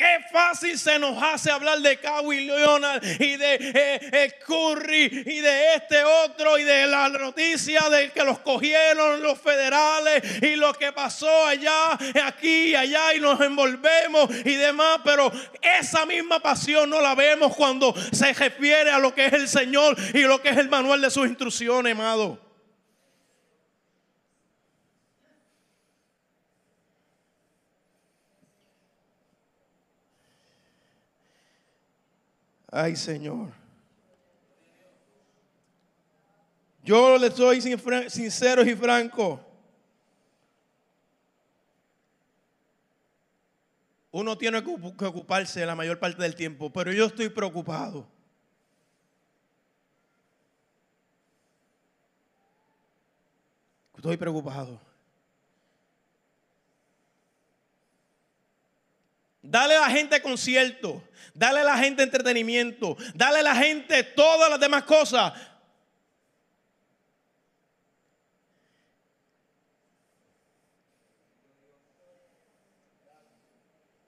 [0.00, 5.40] Qué fácil se nos hace hablar de Kawhi Leonard y de eh, eh, Curry y
[5.40, 10.72] de este otro y de la noticia de que los cogieron los federales y lo
[10.72, 15.30] que pasó allá, aquí y allá y nos envolvemos y demás, pero
[15.60, 19.98] esa misma pasión no la vemos cuando se refiere a lo que es el Señor
[20.14, 22.49] y lo que es el manual de sus instrucciones, amado.
[32.70, 33.48] Ay, Señor.
[36.84, 39.40] Yo le soy sincero y franco.
[44.12, 48.06] Uno tiene que ocuparse la mayor parte del tiempo, pero yo estoy preocupado.
[53.94, 54.89] Estoy preocupado.
[59.50, 61.02] Dale a la gente concierto,
[61.34, 65.32] dale a la gente entretenimiento, dale a la gente todas las demás cosas.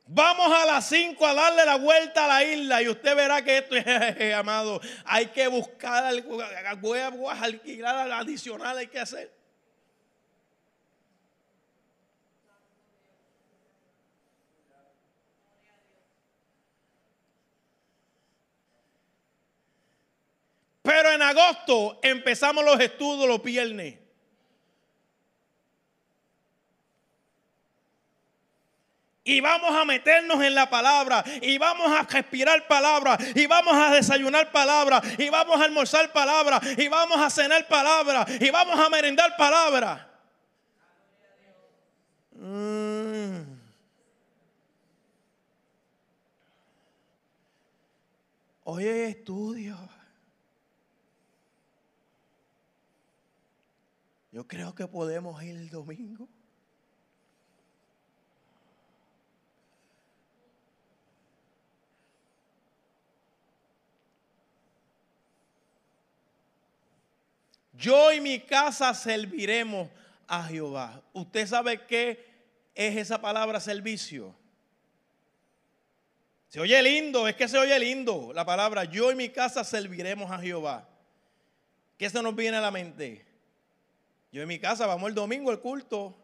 [0.06, 3.58] Vamos a las 5 a darle la vuelta a la isla y usted verá que
[3.58, 6.14] esto es, amado, hay que buscar
[6.80, 9.41] huevos, alquilar adicional, hay que hacer.
[20.82, 24.02] Pero en agosto empezamos los estudios los viernes.
[29.24, 31.24] Y vamos a meternos en la palabra.
[31.40, 33.16] Y vamos a respirar palabra.
[33.36, 35.00] Y vamos a desayunar palabra.
[35.16, 36.60] Y vamos a almorzar palabra.
[36.76, 38.26] Y vamos a cenar palabra.
[38.40, 40.08] Y vamos a merendar palabra.
[42.32, 43.42] Mm.
[48.64, 49.91] Hoy hay estudio.
[54.32, 56.26] Yo creo que podemos ir el domingo.
[67.74, 69.90] Yo y mi casa serviremos
[70.26, 71.02] a Jehová.
[71.12, 72.24] ¿Usted sabe qué
[72.74, 74.34] es esa palabra servicio?
[76.48, 78.84] Se oye lindo, es que se oye lindo la palabra.
[78.84, 80.88] Yo y mi casa serviremos a Jehová.
[81.98, 83.31] ¿Qué se nos viene a la mente?
[84.32, 86.16] Yo y mi casa vamos el domingo al culto.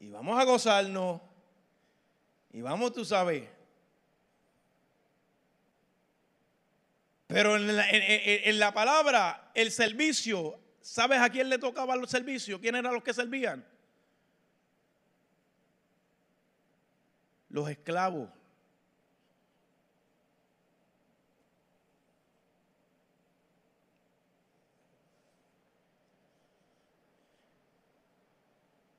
[0.00, 1.20] Y vamos a gozarnos.
[2.52, 3.48] Y vamos, tú sabes,
[7.28, 12.58] Pero en la, palabra, el servicio, ¿sabes a quién le tocaba el servicio?
[12.58, 13.62] ¿Quién eran los que servían?
[17.50, 18.30] Los esclavos.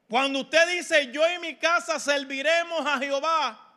[0.09, 3.69] Cuando usted dice, yo y mi casa serviremos a Jehová,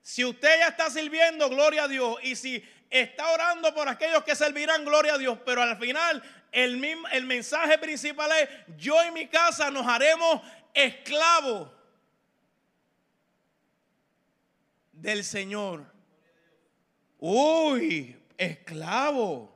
[0.00, 2.16] si usted ya está sirviendo, gloria a Dios.
[2.22, 5.38] Y si está orando por aquellos que servirán, gloria a Dios.
[5.44, 6.22] Pero al final,
[6.52, 6.82] el,
[7.12, 10.40] el mensaje principal es, yo y mi casa nos haremos
[10.72, 11.70] esclavos
[14.92, 15.84] del Señor.
[17.18, 19.52] Uy, esclavo.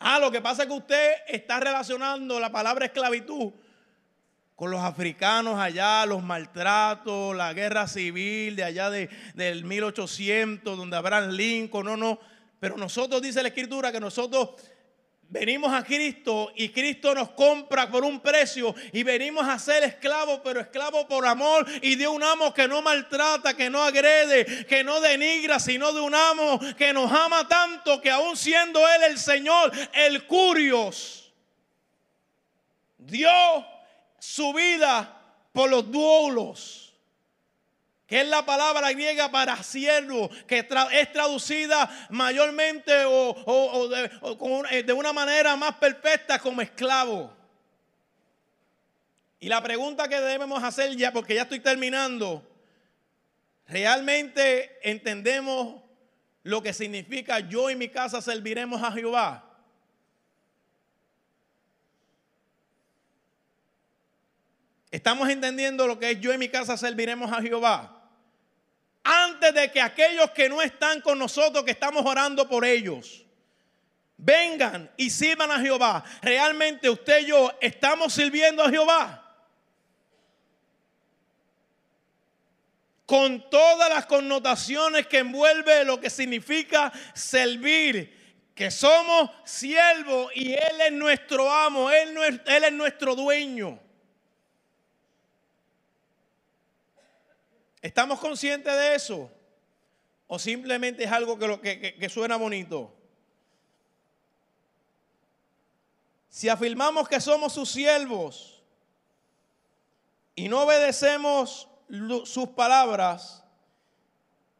[0.00, 3.52] Ah, lo que pasa es que usted está relacionando la palabra esclavitud
[4.58, 10.96] con los africanos allá, los maltratos, la guerra civil de allá de, del 1800, donde
[10.96, 12.18] habrán Lincoln, no, no.
[12.58, 14.48] Pero nosotros, dice la Escritura, que nosotros
[15.28, 20.40] venimos a Cristo y Cristo nos compra por un precio y venimos a ser esclavos,
[20.42, 24.82] pero esclavos por amor y de un amo que no maltrata, que no agrede, que
[24.82, 29.18] no denigra, sino de un amo que nos ama tanto que aún siendo Él el
[29.18, 31.32] Señor, el Curios,
[32.98, 33.64] Dios
[34.18, 35.14] su vida
[35.52, 36.94] por los duelos,
[38.06, 45.12] que es la palabra griega para siervo, que es traducida mayormente o, de, de una
[45.12, 47.36] manera más perfecta como esclavo.
[49.40, 52.42] Y la pregunta que debemos hacer ya, porque ya estoy terminando,
[53.66, 55.82] ¿realmente entendemos
[56.42, 59.47] lo que significa yo y mi casa serviremos a Jehová?
[64.90, 67.94] ¿Estamos entendiendo lo que es yo y mi casa serviremos a Jehová?
[69.04, 73.24] Antes de que aquellos que no están con nosotros, que estamos orando por ellos,
[74.16, 76.04] vengan y sirvan a Jehová.
[76.22, 79.24] ¿Realmente usted y yo estamos sirviendo a Jehová?
[83.08, 90.80] con todas las connotaciones que envuelve lo que significa servir, que somos siervos y Él
[90.86, 92.14] es nuestro amo, Él,
[92.44, 93.80] él es nuestro dueño.
[97.80, 99.30] ¿Estamos conscientes de eso?
[100.26, 102.94] ¿O simplemente es algo que, suena bonito?
[106.28, 108.62] Si afirmamos que somos sus siervos
[110.34, 111.68] y no obedecemos
[112.24, 113.42] sus palabras,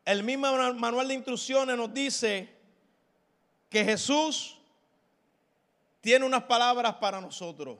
[0.04, 2.56] el mismo manual de instrucciones nos dice
[3.68, 4.58] que Jesús
[6.00, 7.78] tiene unas palabras para nosotros.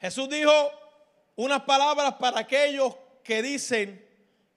[0.00, 0.52] Jesús dijo
[1.36, 4.05] unas palabras para aquellos que dicen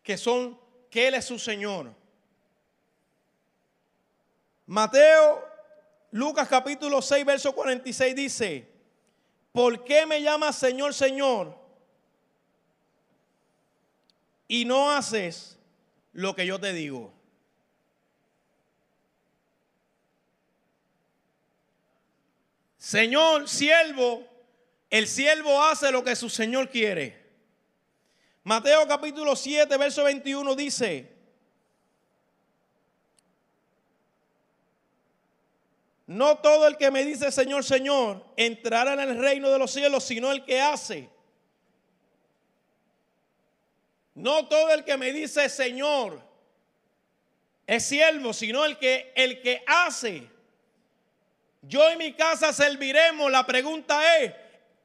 [0.04, 1.94] que son que él es su Señor.
[4.66, 5.48] Mateo
[6.12, 8.68] Lucas capítulo 6 verso 46 dice,
[9.52, 11.58] ¿por qué me llamas Señor, Señor?
[14.48, 15.58] Y no haces
[16.14, 17.14] lo que yo te digo.
[22.78, 24.28] Señor, siervo,
[24.90, 27.19] el siervo hace lo que su Señor quiere.
[28.50, 31.08] Mateo capítulo 7, verso 21 dice,
[36.08, 40.04] no todo el que me dice Señor, Señor, entrará en el reino de los cielos,
[40.04, 41.08] sino el que hace.
[44.16, 46.20] No todo el que me dice Señor
[47.68, 50.28] es siervo, sino el que, el que hace.
[51.62, 53.32] Yo y mi casa serviremos.
[53.32, 54.34] La pregunta es,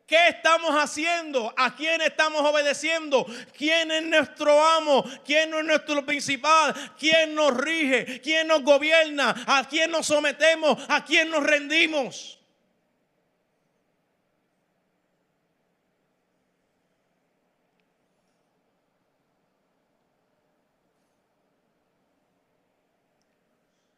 [0.06, 1.52] ¿qué estamos haciendo?
[1.56, 3.26] ¿A quién estamos obedeciendo?
[3.56, 5.04] ¿Quién es nuestro amo?
[5.24, 6.74] ¿Quién es nuestro principal?
[6.98, 8.20] ¿Quién nos rige?
[8.20, 9.34] ¿Quién nos gobierna?
[9.46, 10.78] ¿A quién nos sometemos?
[10.88, 12.38] ¿A quién nos rendimos?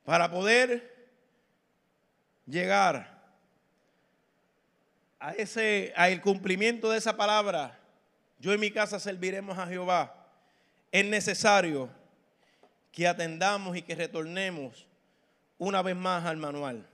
[0.05, 0.95] Para poder
[2.47, 3.16] llegar
[5.27, 7.77] a ese al cumplimiento de esa palabra,
[8.39, 10.15] yo en mi casa serviremos a Jehová.
[10.93, 11.91] Es necesario
[12.93, 14.87] que atendamos y que retornemos
[15.59, 16.87] una vez más al manual.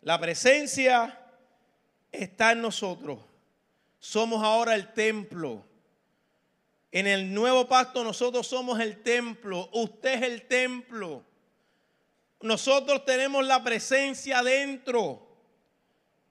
[0.00, 1.20] La presencia
[2.10, 3.18] está en nosotros.
[3.98, 5.62] Somos ahora el templo.
[6.92, 9.68] En el nuevo pacto nosotros somos el templo.
[9.74, 11.26] Usted es el templo.
[12.40, 15.29] Nosotros tenemos la presencia dentro.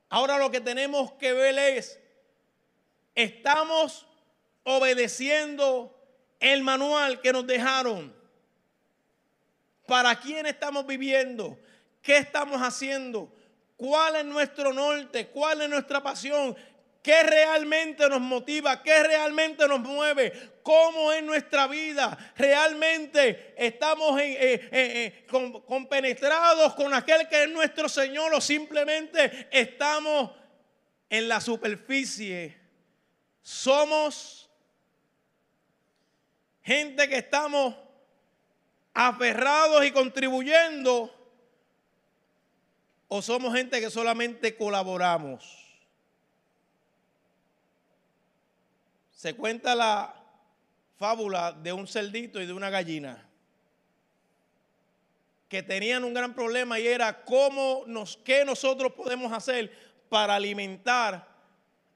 [0.09, 1.99] Ahora lo que tenemos que ver es,
[3.13, 4.07] estamos
[4.63, 5.95] obedeciendo
[6.39, 8.13] el manual que nos dejaron.
[9.85, 11.57] ¿Para quién estamos viviendo?
[12.01, 13.31] ¿Qué estamos haciendo?
[13.75, 15.27] ¿Cuál es nuestro norte?
[15.27, 16.55] ¿Cuál es nuestra pasión?
[17.01, 18.83] ¿Qué realmente nos motiva?
[18.83, 20.59] ¿Qué realmente nos mueve?
[20.63, 22.33] ¿Cómo es nuestra vida?
[22.35, 24.19] ¿Realmente estamos
[25.65, 30.31] compenetrados con aquel que es nuestro Señor o simplemente estamos
[31.09, 32.59] en la superficie?
[33.41, 34.49] Somos
[36.61, 37.75] gente que estamos
[38.93, 41.15] aferrados y contribuyendo
[43.07, 45.58] o somos gente que solamente colaboramos.
[49.19, 50.15] Se cuenta la
[50.97, 53.27] fábula de un cerdito y de una gallina
[55.49, 61.27] que tenían un gran problema y era cómo nos, qué nosotros podemos hacer para alimentar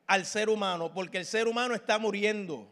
[0.05, 2.67] al ser humano, porque el ser humano está muriendo.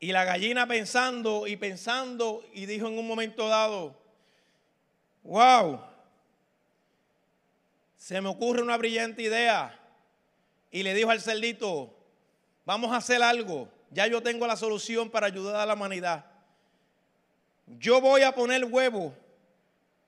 [0.00, 3.94] Y la gallina pensando y pensando y dijo en un momento dado,
[5.22, 5.82] wow,
[7.98, 9.83] se me ocurre una brillante idea
[10.74, 11.96] y le dijo al cerdito,
[12.64, 16.24] vamos a hacer algo, ya yo tengo la solución para ayudar a la humanidad.
[17.78, 19.14] Yo voy a poner huevo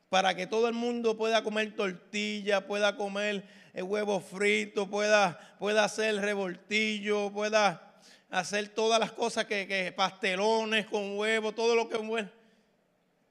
[0.09, 3.45] para que todo el mundo pueda comer tortilla, pueda comer
[3.75, 7.95] el huevo frito, pueda, pueda hacer revoltillo, pueda
[8.29, 12.29] hacer todas las cosas que, que pastelones con huevo, todo lo que bueno.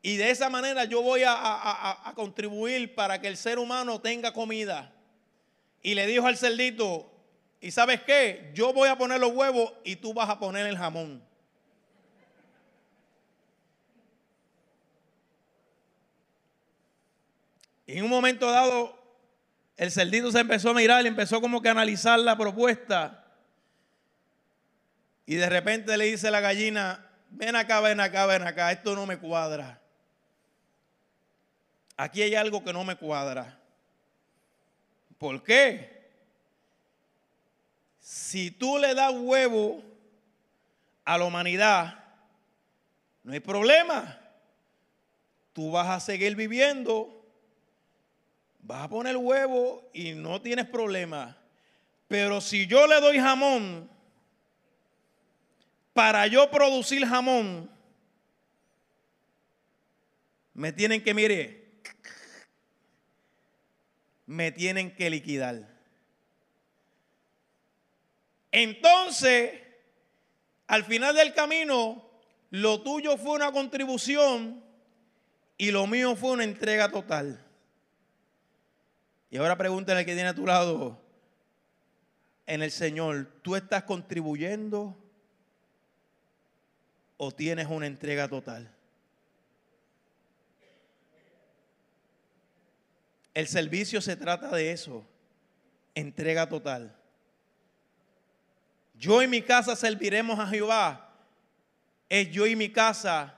[0.01, 4.31] Y de esa manera yo voy a, a contribuir para que el ser humano tenga
[4.31, 4.93] comida.
[5.81, 7.11] Y le dijo al cerdito,
[7.65, 10.77] y sabes qué, yo voy a poner los huevos y tú vas a poner el
[10.77, 11.19] jamón.
[17.87, 18.95] Y en un momento dado,
[19.77, 23.25] el cerdito se empezó a mirar y empezó como que a analizar la propuesta.
[25.25, 29.07] Y de repente le dice la gallina, ven acá, ven acá, ven acá, esto no
[29.07, 29.81] me cuadra.
[31.97, 33.57] Aquí hay algo que no me cuadra.
[35.17, 35.94] ¿Por qué?
[38.05, 39.81] Si tú le das huevo
[41.03, 42.03] a la humanidad,
[43.23, 44.21] no hay problema.
[45.53, 47.25] Tú vas a seguir viviendo,
[48.59, 51.35] vas a poner huevo y no tienes problema.
[52.07, 53.89] Pero si yo le doy jamón,
[55.91, 57.71] para yo producir jamón,
[60.53, 61.81] me tienen que, mire,
[64.27, 65.74] me tienen que liquidar.
[68.57, 69.51] Entonces,
[70.67, 72.09] al final del camino,
[72.51, 74.63] lo tuyo fue una contribución
[75.57, 77.45] y lo mío fue una entrega total.
[79.29, 80.97] Y ahora pregúntale al que tiene a tu lado,
[82.45, 84.97] en el Señor, ¿tú estás contribuyendo
[87.17, 88.73] o tienes una entrega total?
[93.33, 95.05] El servicio se trata de eso,
[95.93, 96.95] entrega total.
[98.97, 101.09] Yo y mi casa serviremos a Jehová.
[102.09, 103.35] Es yo y mi casa.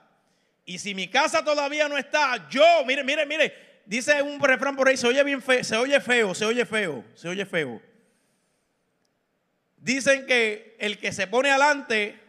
[0.64, 4.86] Y si mi casa todavía no está, yo, mire, mire, mire, dice un refrán por
[4.86, 7.80] ahí, se oye bien feo, se oye feo, se oye feo, se oye feo.
[9.78, 12.20] Dicen que el que se pone adelante,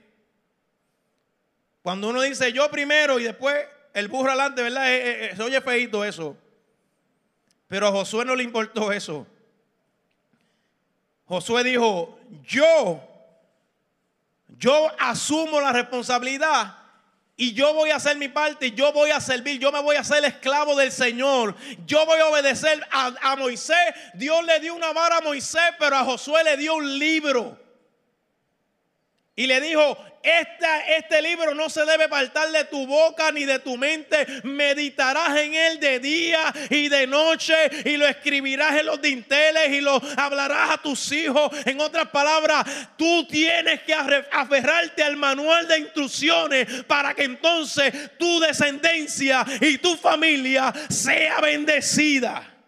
[1.82, 3.58] cuando uno dice yo primero y después
[3.94, 4.94] el burro adelante, ¿verdad?
[4.94, 6.38] Eh, eh, eh, se oye feito eso.
[7.68, 9.28] Pero a Josué no le importó eso.
[11.26, 13.09] Josué dijo, yo,
[14.60, 16.76] yo asumo la responsabilidad
[17.38, 20.02] y yo voy a hacer mi parte, yo voy a servir, yo me voy a
[20.02, 21.56] hacer esclavo del Señor.
[21.86, 23.78] Yo voy a obedecer a, a, Moisés.
[24.16, 27.58] Dios le dio una vara a Moisés, pero a Josué le dio un libro.
[29.40, 33.78] Y le dijo, este libro no se debe apartar de tu boca ni de tu
[33.78, 34.28] mente.
[34.44, 39.80] Meditarás en él de día y de noche y lo escribirás en los dinteles y
[39.80, 41.52] lo hablarás a tus hijos.
[41.64, 42.66] En otras palabras,
[42.98, 49.96] tú tienes que aferrarte al manual de instrucciones para que entonces tu descendencia y tu
[49.96, 52.59] familia sea bendecida.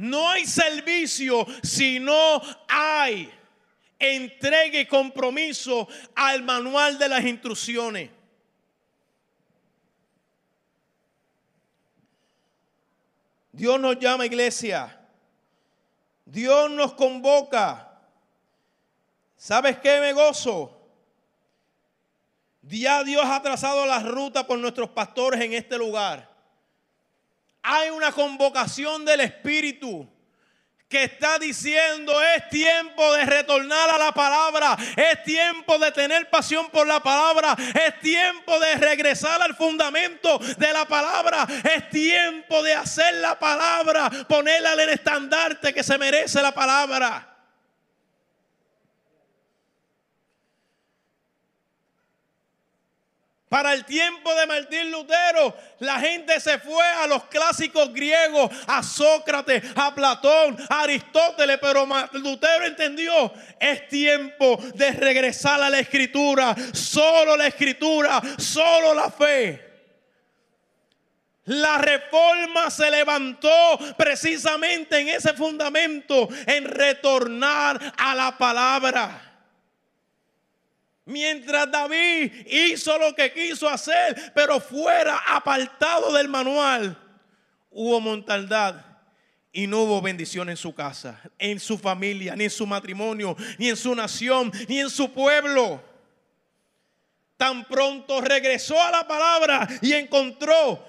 [0.00, 3.30] No hay servicio si no hay
[3.98, 8.08] entrega y compromiso al manual de las instrucciones.
[13.52, 14.98] Dios nos llama iglesia.
[16.24, 18.00] Dios nos convoca.
[19.36, 20.80] ¿Sabes qué me gozo?
[22.62, 26.29] Ya Dios ha trazado la ruta por nuestros pastores en este lugar
[27.62, 30.08] hay una convocación del Espíritu
[30.90, 36.68] que está diciendo es tiempo de retornar a la palabra, es tiempo de tener pasión
[36.68, 37.56] por la palabra,
[37.86, 44.10] es tiempo de regresar al fundamento de la palabra, es tiempo de hacer la palabra,
[44.28, 47.29] ponerla en el estandarte que se merece la palabra.
[53.50, 58.80] Para el tiempo de Martín Lutero, la gente se fue a los clásicos griegos, a
[58.80, 66.54] Sócrates, a Platón, a Aristóteles, pero Lutero entendió, es tiempo de regresar a la escritura,
[66.72, 69.68] solo la escritura, solo la fe.
[71.46, 79.29] La reforma se levantó precisamente en ese fundamento, en retornar a la palabra.
[81.04, 86.96] Mientras David hizo lo que quiso hacer, pero fuera apartado del manual,
[87.70, 88.76] hubo mortandad
[89.52, 93.68] y no hubo bendición en su casa, en su familia, ni en su matrimonio, ni
[93.68, 95.82] en su nación, ni en su pueblo.
[97.36, 100.86] Tan pronto regresó a la palabra y encontró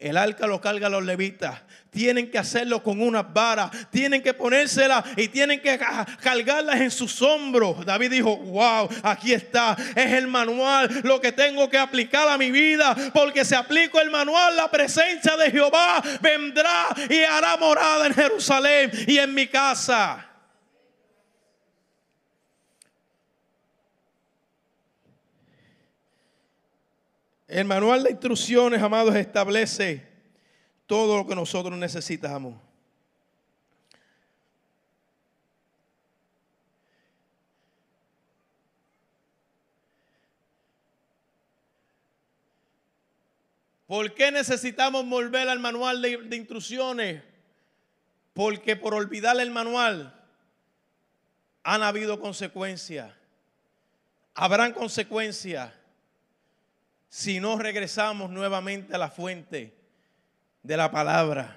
[0.00, 1.60] el arca lo carga los levitas.
[1.90, 3.70] Tienen que hacerlo con unas varas.
[3.90, 5.78] Tienen que ponérsela y tienen que
[6.22, 7.84] cargarlas en sus hombros.
[7.84, 9.76] David dijo, wow, aquí está.
[9.96, 12.94] Es el manual lo que tengo que aplicar a mi vida.
[13.12, 18.90] Porque si aplico el manual, la presencia de Jehová vendrá y hará morada en Jerusalén
[19.06, 20.26] y en mi casa.
[27.48, 30.09] El manual de instrucciones, amados, establece
[30.90, 32.60] todo lo que nosotros necesitamos.
[43.86, 47.22] ¿Por qué necesitamos volver al manual de, de, instrucciones?
[48.34, 50.20] Porque por olvidar el manual
[51.62, 53.14] han habido consecuencias.
[54.34, 55.72] Habrán consecuencias
[57.08, 59.79] si no regresamos nuevamente a la fuente
[60.62, 61.56] de la palabra.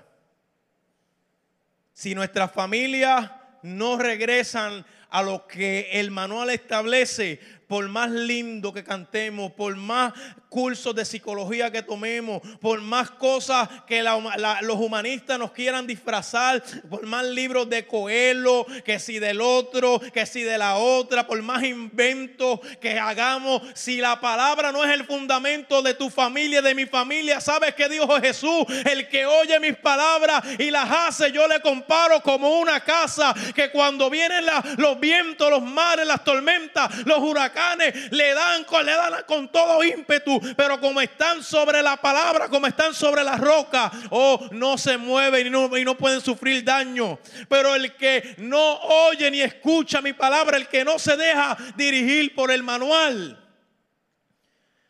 [1.94, 3.32] si nuestras familias
[3.62, 10.14] no regresan a lo que el manual establece, por más lindo que cantemos, por más
[10.54, 17.08] cursos de psicología que tomemos, por más cosas que los humanistas nos quieran disfrazar, por
[17.08, 21.64] más libros de Coelho, que si del otro, que si de la otra, por más
[21.64, 26.86] inventos que hagamos, si la palabra no es el fundamento de tu familia, de mi
[26.86, 28.64] familia, ¿sabes qué dijo Jesús?
[28.86, 33.72] El que oye mis palabras y las hace, yo le comparo como una casa que
[33.72, 34.46] cuando vienen
[34.78, 40.43] los vientos, los mares, las tormentas, los huracanes, le dan, le dan con todo ímpetu
[40.56, 45.48] pero como están sobre la palabra, como están sobre la roca, oh, no se mueven
[45.48, 47.20] y no, y no pueden sufrir daño.
[47.50, 48.76] Pero el que no
[49.08, 53.40] oye ni escucha mi palabra, el que no se deja dirigir por el manual.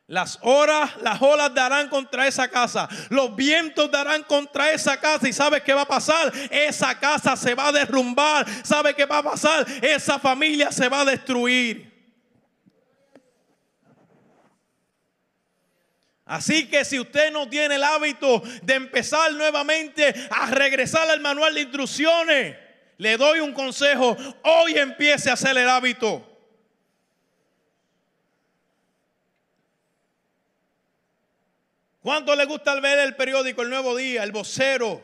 [0.08, 2.90] Las horas, las olas darán contra esa casa.
[3.10, 5.28] Los vientos darán contra esa casa.
[5.28, 6.32] ¿Y sabe qué va a pasar?
[6.52, 8.46] Esa casa se va a derrumbar.
[8.64, 9.66] ¿Sabe qué va a pasar?
[9.82, 11.93] Esa familia se va a destruir.
[16.26, 21.54] Así que si usted no tiene el hábito de empezar nuevamente a regresar al manual
[21.54, 22.58] de instrucciones,
[22.98, 26.30] le doy un consejo, hoy empiece a hacer el hábito.
[32.02, 35.02] ¿Cuánto le gusta ver el periódico El Nuevo Día, El Vocero,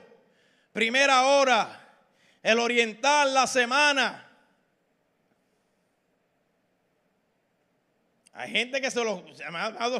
[0.74, 1.96] Primera Hora,
[2.44, 4.26] El Oriental, La Semana?
[8.34, 10.00] Hay gente que se lo ha dado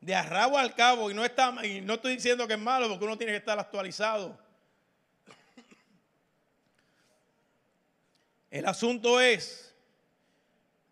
[0.00, 3.04] de arrabo al cabo y no, está, y no estoy diciendo que es malo porque
[3.04, 4.38] uno tiene que estar actualizado.
[8.50, 9.74] El asunto es,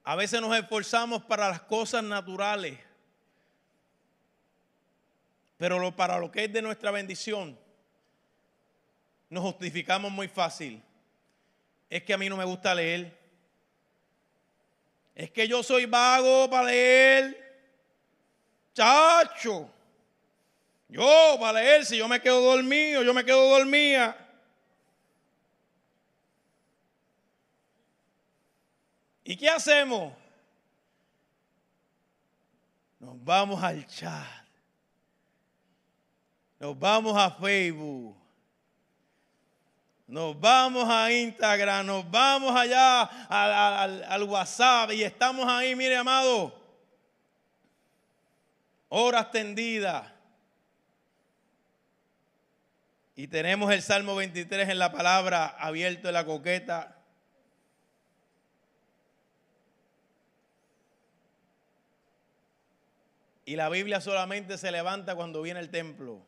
[0.04, 2.78] a veces nos esforzamos para las cosas naturales,
[5.56, 7.58] pero lo, para lo que es de nuestra bendición,
[9.28, 10.82] nos justificamos muy fácil.
[11.90, 13.18] Es que a mí no me gusta leer.
[15.14, 17.47] Es que yo soy vago para leer.
[18.78, 19.68] Chacho,
[20.88, 24.16] yo para leer, si yo me quedo dormido, yo me quedo dormida.
[29.24, 30.12] ¿Y qué hacemos?
[33.00, 34.46] Nos vamos al chat.
[36.60, 38.16] Nos vamos a Facebook.
[40.06, 41.84] Nos vamos a Instagram.
[41.84, 44.92] Nos vamos allá al, al WhatsApp.
[44.92, 46.57] Y estamos ahí, mire, amado
[48.88, 50.12] horas tendidas.
[53.16, 56.96] Y tenemos el Salmo 23 en la palabra abierto en la coqueta.
[63.44, 66.22] Y la Biblia solamente se levanta cuando viene el templo.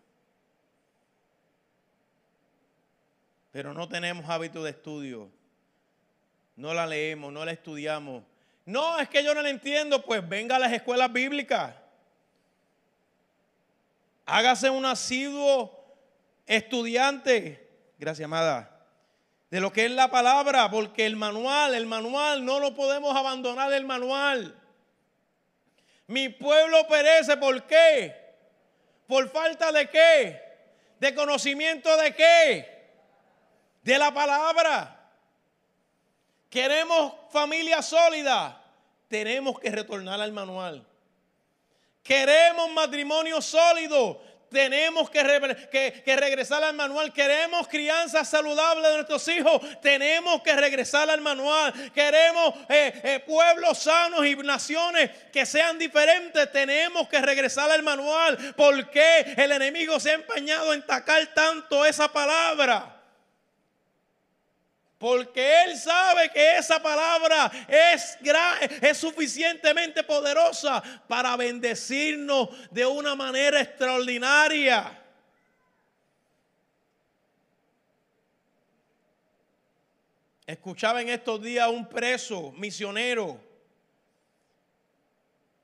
[3.53, 5.31] Pero no tenemos hábito de estudio.
[6.57, 8.25] No la leemos, no la estudiamos.
[8.65, 10.03] No, es que yo no la entiendo.
[10.05, 11.75] Pues venga a las escuelas bíblicas.
[14.31, 15.77] Hágase un asiduo
[16.47, 17.69] estudiante,
[17.99, 18.87] gracias amada,
[19.51, 23.73] de lo que es la palabra, porque el manual, el manual, no lo podemos abandonar
[23.73, 24.57] el manual.
[26.07, 28.15] Mi pueblo perece, ¿por qué?
[29.09, 30.41] ¿Por falta de qué?
[31.01, 32.89] ¿De conocimiento de qué?
[33.83, 35.11] De la palabra.
[36.49, 38.63] Queremos familia sólida,
[39.09, 40.87] tenemos que retornar al manual.
[42.03, 44.21] Queremos matrimonio sólido.
[44.51, 45.23] Tenemos que,
[46.17, 47.13] regresar al manual.
[47.13, 49.61] Queremos crianza saludable de nuestros hijos.
[49.81, 51.73] Tenemos que regresar al manual.
[51.95, 56.51] Queremos eh, eh, pueblos sanos y naciones que sean diferentes.
[56.51, 58.37] Tenemos que regresar al manual.
[58.57, 63.00] ¿Por qué el enemigo se ha empeñado en tacar tanto esa palabra?
[65.01, 68.19] Porque Él sabe que esa palabra es,
[68.83, 75.03] es suficientemente poderosa para bendecirnos de una manera extraordinaria.
[80.47, 83.41] Escuchaba en estos días un preso misionero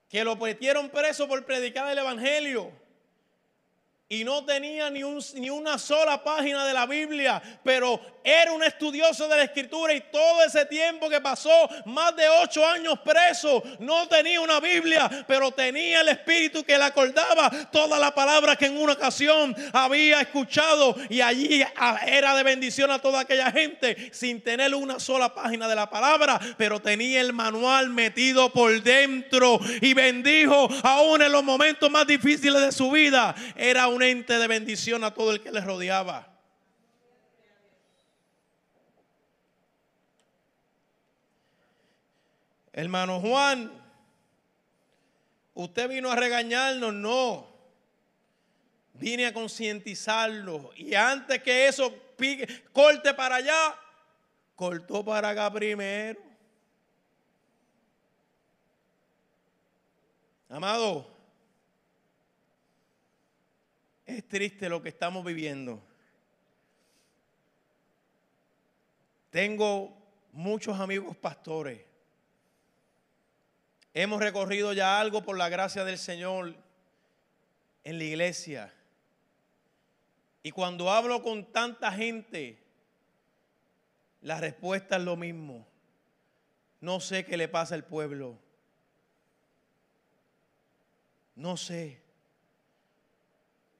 [0.09, 2.73] que lo metieron preso por predicar el Evangelio
[4.09, 8.65] y no tenía ni, un, ni, una sola página de la Biblia, pero era un
[8.65, 13.63] estudioso de la escritura y todo ese tiempo que pasó, más de ocho años preso,
[13.79, 18.67] no tenía una Biblia, pero tenía el Espíritu que le acordaba toda la palabra que
[18.67, 21.63] en una ocasión había escuchado y allí
[22.05, 26.41] era de bendición a toda aquella gente sin tener una sola página de la palabra,
[26.59, 32.61] pero tenía el manual metido por dentro y bendijo aún en los momentos más difíciles
[32.61, 33.37] de su vida.
[33.55, 36.36] Era un ente de bendición a todo el que le rodeaba.
[42.77, 43.73] Hermano Juan,
[45.55, 47.49] usted vino a regañarnos, no.
[48.93, 50.71] Vine a concientizarlo.
[50.77, 51.91] Y antes que eso
[52.75, 53.75] corte para allá,
[54.55, 56.21] cortó para acá primero.
[60.51, 61.11] Amado,
[64.05, 65.83] es triste lo que estamos viviendo.
[69.31, 69.97] Tengo
[70.33, 71.86] muchos amigos pastores.
[73.99, 76.55] Hemos recorrido ya algo por la gracia del Señor
[77.83, 78.71] en la iglesia.
[80.43, 82.63] Y cuando hablo con tanta gente,
[84.21, 85.67] la respuesta es lo mismo.
[86.83, 88.39] No sé qué le pasa al pueblo.
[91.35, 92.03] No sé.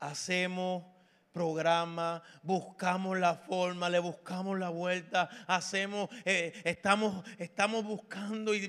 [0.01, 0.83] Hacemos
[1.37, 8.67] programa, buscamos la forma, le buscamos la vuelta, hacemos, eh, estamos, estamos buscando y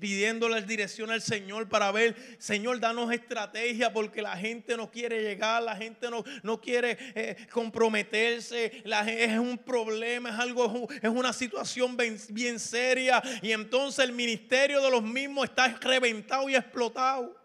[0.00, 5.22] pidiendo la dirección al Señor para ver, Señor, danos estrategia porque la gente no quiere
[5.22, 11.10] llegar, la gente no, no quiere eh, comprometerse, la, es un problema, es algo, es
[11.10, 16.56] una situación bien, bien seria y entonces el ministerio de los mismos está reventado y
[16.56, 17.36] explotado.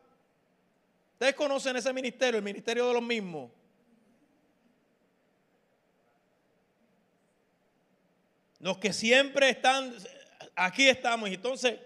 [1.11, 3.51] Ustedes conocen ese ministerio, el ministerio de los mismos.
[8.64, 9.93] Los que siempre están,
[10.55, 11.28] aquí estamos.
[11.30, 11.82] Y entonces,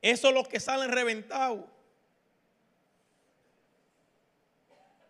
[0.00, 1.64] esos son los que salen reventados.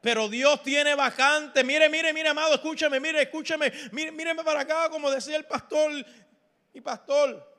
[0.00, 1.62] Pero Dios tiene vacante.
[1.62, 3.70] Mire, mire, mire, amado, escúcheme, mire, escúcheme.
[3.92, 5.92] Mire, míreme para acá, como decía el pastor
[6.72, 7.52] y pastor.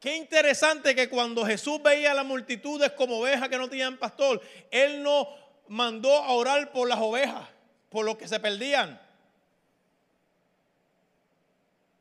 [0.00, 4.40] Qué interesante que cuando Jesús veía a las multitudes como ovejas que no tenían pastor,
[4.70, 5.28] Él no
[5.68, 7.46] mandó a orar por las ovejas,
[7.90, 9.03] por los que se perdían.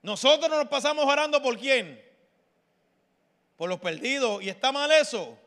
[0.04, 1.99] Nosotros nos pasamos orando por quién?
[3.58, 4.43] Por los perdidos.
[4.43, 5.38] ¿Y está mal eso?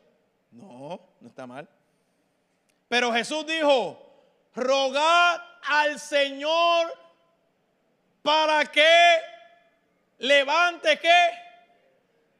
[0.51, 1.69] No, no está mal.
[2.89, 4.03] Pero Jesús dijo,
[4.55, 6.91] rogad al Señor
[8.23, 9.17] para que
[10.17, 11.29] levante qué?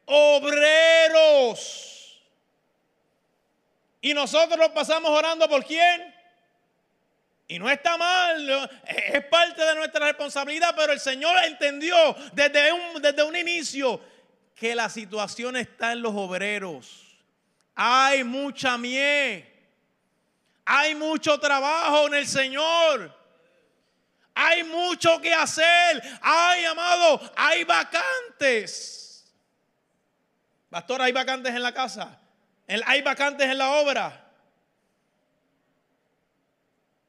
[0.05, 1.87] Obreros.
[4.01, 6.16] Y nosotros nos pasamos orando por quién?
[7.47, 11.95] Y no está mal, es parte de nuestra responsabilidad, pero el Señor entendió
[12.33, 14.01] desde un, desde un inicio
[14.53, 17.17] que la situación está en los obreros.
[17.73, 19.45] Hay mucha miel,
[20.65, 23.15] hay mucho trabajo en el Señor.
[24.39, 26.01] Hay mucho que hacer.
[26.21, 29.33] Hay, amado, hay vacantes.
[30.69, 32.19] Pastor, hay vacantes en la casa.
[32.85, 34.26] Hay vacantes en la obra.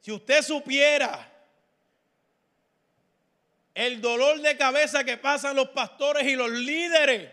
[0.01, 1.27] Si usted supiera
[3.73, 7.31] el dolor de cabeza que pasan los pastores y los líderes,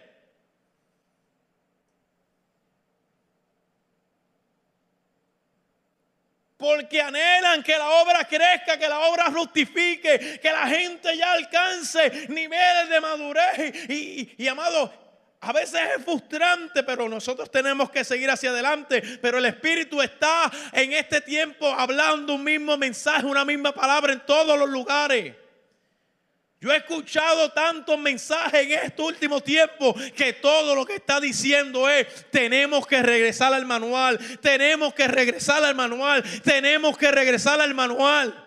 [6.56, 12.28] porque anhelan que la obra crezca, que la obra fructifique, que la gente ya alcance
[12.28, 13.90] niveles de madurez.
[13.90, 15.05] Y, y amado,
[15.46, 19.02] a veces es frustrante, pero nosotros tenemos que seguir hacia adelante.
[19.22, 24.26] Pero el Espíritu está en este tiempo hablando un mismo mensaje, una misma palabra en
[24.26, 25.34] todos los lugares.
[26.60, 31.88] Yo he escuchado tantos mensajes en este último tiempo que todo lo que está diciendo
[31.88, 37.74] es, tenemos que regresar al manual, tenemos que regresar al manual, tenemos que regresar al
[37.74, 38.45] manual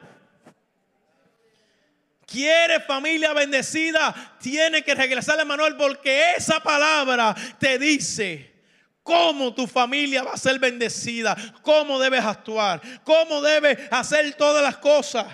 [2.30, 8.54] quiere familia bendecida, tiene que regresar a Manuel porque esa palabra te dice
[9.04, 14.78] cómo tu familia va a ser bendecida, cómo debes actuar, cómo debes hacer todas las
[14.78, 15.28] cosas.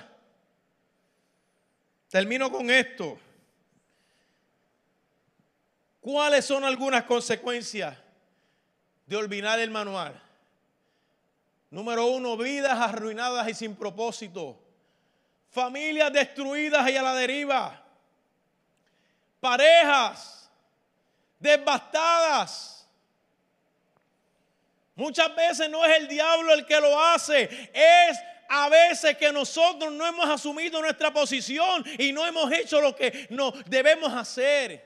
[2.10, 3.20] Termino con esto.
[6.00, 7.98] ¿Cuáles son algunas consecuencias
[9.06, 10.22] de olvidar el manual?
[11.72, 14.64] Número uno, vidas arruinadas y sin propósito
[15.56, 17.82] familias destruidas y a la deriva,
[19.39, 20.51] parejas
[21.39, 22.86] devastadas.
[24.95, 27.43] Muchas veces no es el diablo el que lo hace,
[27.74, 32.93] es a veces que nosotros no hemos asumido nuestra posición y no hemos hecho lo
[32.93, 34.86] que nos debemos hacer.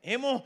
[0.00, 0.44] Hemos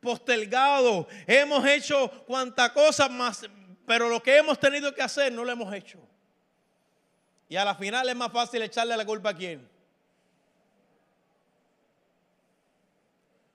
[0.00, 3.46] postergado, hemos hecho cuanta cosa más,
[3.86, 6.08] pero lo que hemos tenido que hacer no lo hemos hecho.
[7.48, 9.68] Y a la final es más fácil echarle la culpa a quién.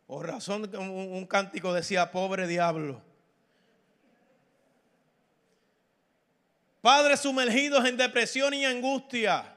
[0.07, 3.01] Por razón que un, cántico decía, pobre diablo.
[6.81, 9.52] Padres sumergidos en depresión y angustia.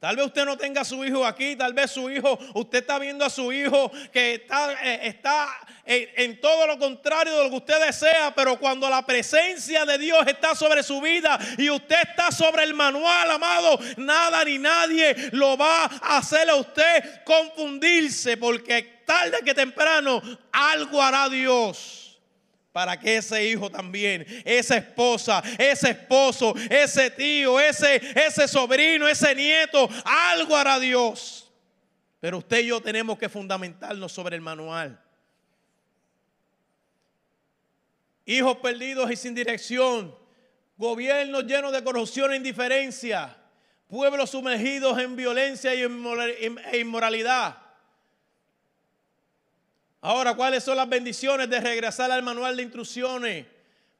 [0.00, 2.98] Tal vez usted no tenga a su hijo aquí, tal vez su hijo, usted está
[2.98, 5.46] viendo a su hijo que está, eh, está
[5.84, 9.98] en, en, todo lo contrario de lo que usted desea, pero cuando la presencia de
[9.98, 15.14] Dios está sobre su vida y usted está sobre el manual, amado, nada ni nadie
[15.32, 21.99] lo va a hacer a usted confundirse, porque tarde que temprano algo hará Dios
[22.72, 29.34] para que ese hijo también, esa esposa, ese esposo, ese tío, ese, ese sobrino, ese
[29.34, 31.50] nieto, algo hará Dios.
[32.20, 35.00] Pero usted y yo tenemos que fundamentarnos sobre el manual.
[38.24, 40.14] Hijos perdidos y sin dirección,
[40.76, 43.36] gobiernos llenos de corrupción e indiferencia,
[43.88, 47.69] pueblos sumergidos en violencia e inmoralidad
[50.00, 53.46] Ahora, ¿cuáles son las bendiciones de regresar al manual de instrucciones?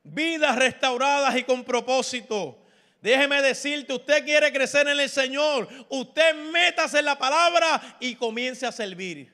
[0.02, 2.58] Vidas restauradas y con propósito.
[3.02, 8.66] Déjeme decirte, usted quiere crecer en el Señor, usted métase en la palabra y comience
[8.66, 9.32] a servir.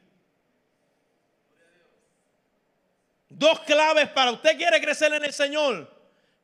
[3.28, 5.92] Dos claves para usted quiere crecer en el Señor.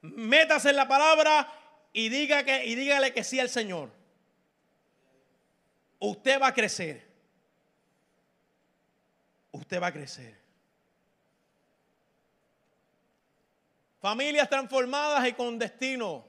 [0.03, 1.49] Métase en la palabra
[1.93, 3.91] y, diga que, y dígale que sí al Señor.
[6.01, 7.12] Usted va a crecer
[9.63, 10.37] usted va a crecer.
[14.01, 16.25] Familias transformadas y con destino.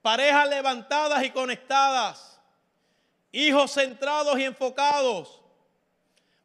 [0.00, 2.40] Parejas levantadas y conectadas.
[3.32, 5.42] Hijos centrados y enfocados.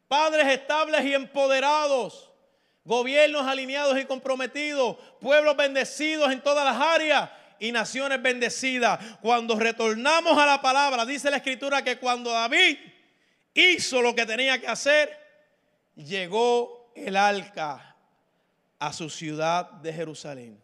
[0.06, 2.30] Padres estables y empoderados.
[2.84, 4.98] Gobiernos alineados y comprometidos.
[5.22, 9.00] Pueblos bendecidos en todas las áreas y naciones bendecidas.
[9.22, 12.76] Cuando retornamos a la palabra, dice la escritura que cuando David
[13.54, 15.23] hizo lo que tenía que hacer,
[15.96, 17.96] llegó el arca
[18.78, 20.60] a su ciudad de Jerusalén.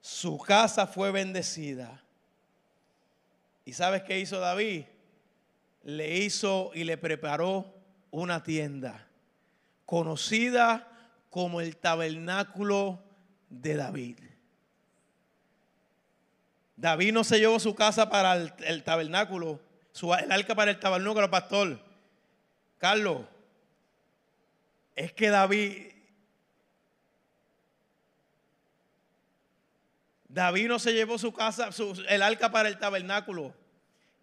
[0.00, 2.02] Su casa fue bendecida.
[3.64, 4.84] ¿Y sabes qué hizo David?
[5.84, 7.72] Le hizo y le preparó
[8.10, 9.06] una tienda
[9.86, 10.88] conocida
[11.30, 13.02] como el tabernáculo
[13.48, 14.18] de David.
[16.76, 19.60] David no se llevó su casa para el, tabernáculo,
[19.92, 21.91] su, el arca para el tabernáculo, pastor.
[22.82, 23.20] Carlos,
[24.96, 25.92] es que David,
[30.26, 31.70] David no se llevó su casa,
[32.08, 33.54] el arca para el tabernáculo.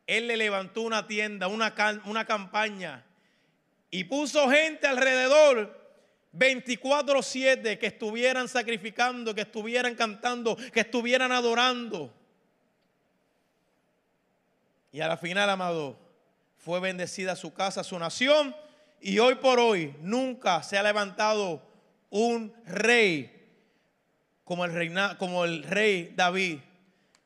[0.07, 3.05] Él le levantó una tienda, una, una campaña
[3.91, 5.97] y puso gente alrededor
[6.33, 12.13] 24-7 que estuvieran sacrificando, que estuvieran cantando, que estuvieran adorando.
[14.91, 16.08] Y a la final, amado,
[16.59, 18.55] fue bendecida su casa, su nación,
[19.01, 21.61] y hoy por hoy nunca se ha levantado
[22.09, 23.35] un rey
[24.43, 26.59] como el, reina, como el rey David,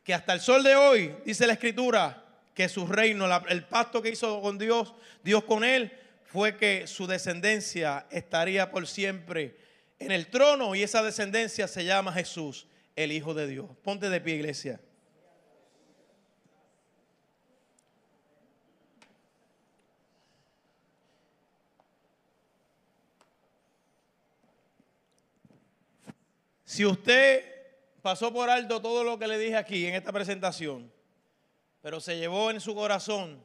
[0.03, 2.23] que hasta el sol de hoy, dice la escritura,
[2.53, 5.91] que su reino, el pacto que hizo con Dios, Dios con él,
[6.25, 9.57] fue que su descendencia estaría por siempre
[9.99, 13.67] en el trono y esa descendencia se llama Jesús, el Hijo de Dios.
[13.83, 14.79] Ponte de pie, iglesia.
[26.73, 27.45] Si usted
[28.01, 30.91] pasó por alto todo lo que le dije aquí en esta presentación,
[31.83, 33.39] pero se llevó en su corazón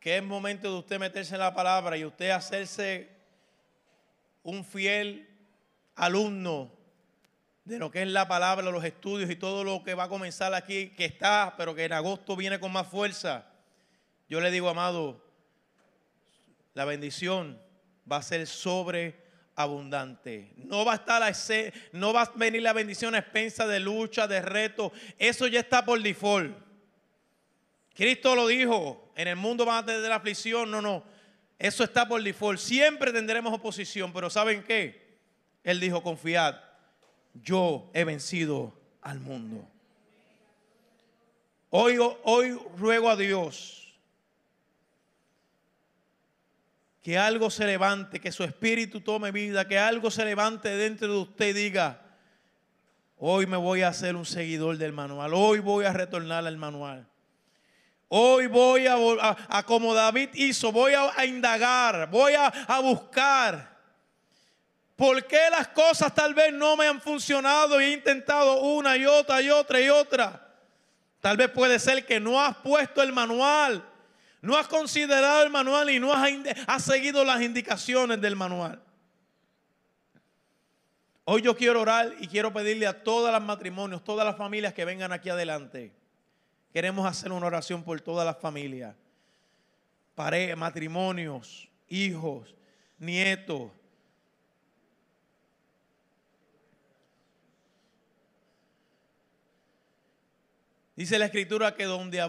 [0.00, 3.08] que es momento de usted meterse en la palabra y usted hacerse
[4.42, 5.28] un fiel
[5.94, 6.72] alumno
[7.64, 10.52] de lo que es la palabra, los estudios y todo lo que va a comenzar
[10.54, 13.46] aquí, que está, pero que en agosto viene con más fuerza.
[14.28, 15.24] Yo le digo, amado,
[16.74, 17.62] la bendición
[18.10, 19.21] va a ser sobre
[19.56, 20.52] abundante.
[20.56, 24.40] No va a estar no va a venir la bendición a expensa de lucha, de
[24.40, 24.92] reto.
[25.18, 26.56] Eso ya está por default.
[27.94, 30.70] Cristo lo dijo, en el mundo van a tener la aflicción.
[30.70, 31.04] No, no.
[31.58, 32.58] Eso está por default.
[32.58, 35.18] Siempre tendremos oposición, pero ¿saben qué?
[35.62, 36.56] Él dijo, confiad,
[37.34, 39.68] yo he vencido al mundo.
[41.70, 43.81] Hoy, hoy ruego a Dios
[47.02, 51.18] que algo se levante, que su espíritu tome vida, que algo se levante dentro de
[51.18, 52.00] usted y diga,
[53.18, 57.08] hoy me voy a hacer un seguidor del manual, hoy voy a retornar al manual.
[58.14, 58.96] Hoy voy a,
[59.48, 63.72] a, como David hizo, voy a, indagar, voy a, a buscar.
[64.94, 69.06] ¿Por qué las cosas tal vez no me han funcionado y he intentado una y
[69.06, 70.54] otra y otra y otra?
[71.20, 73.82] Tal vez puede ser que no has puesto el manual
[74.42, 78.82] no has considerado el manual y no has, seguido las indicaciones del manual.
[81.24, 84.84] Hoy yo quiero orar y quiero pedirle a todas las matrimonios, todas las familias que
[84.84, 85.92] vengan aquí adelante,
[86.72, 88.96] Queremos hacer una oración por toda la familia,
[90.14, 92.54] parejas, matrimonios, hijos,
[92.98, 93.70] nietos.
[100.94, 102.22] Dice la escritura que donde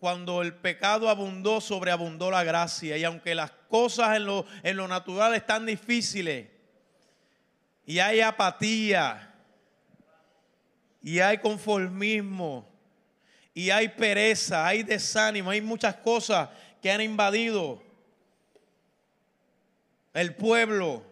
[0.00, 2.96] cuando el pecado abundó, sobreabundó la gracia.
[2.96, 6.48] Y aunque las cosas en lo, en lo natural están difíciles,
[7.86, 9.34] y hay apatía,
[11.00, 12.68] y hay conformismo,
[13.54, 16.48] y hay pereza, hay desánimo, hay muchas cosas
[16.80, 17.82] que han invadido
[20.12, 21.04] el pueblo.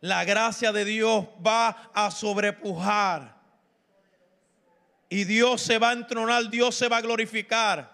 [0.00, 3.35] La gracia de Dios va a sobrepujar.
[5.16, 7.90] Y Dios se va a entronar, Dios se va a glorificar.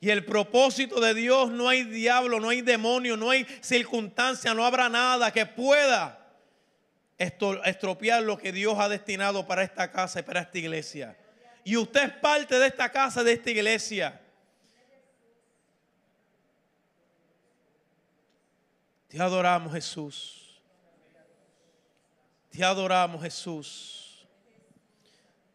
[0.00, 4.66] Y el propósito de Dios no hay diablo, no hay demonio, no hay circunstancia, no
[4.66, 6.18] habrá nada que pueda
[7.16, 11.16] estropear lo que Dios ha destinado para esta casa y para esta iglesia.
[11.62, 14.20] Y usted es parte de esta casa, de esta iglesia.
[19.06, 20.60] Te adoramos Jesús.
[22.50, 24.01] Te adoramos Jesús.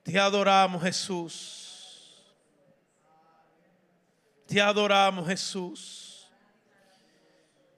[0.07, 2.15] Te adoramos Jesús.
[4.45, 6.29] Te adoramos Jesús.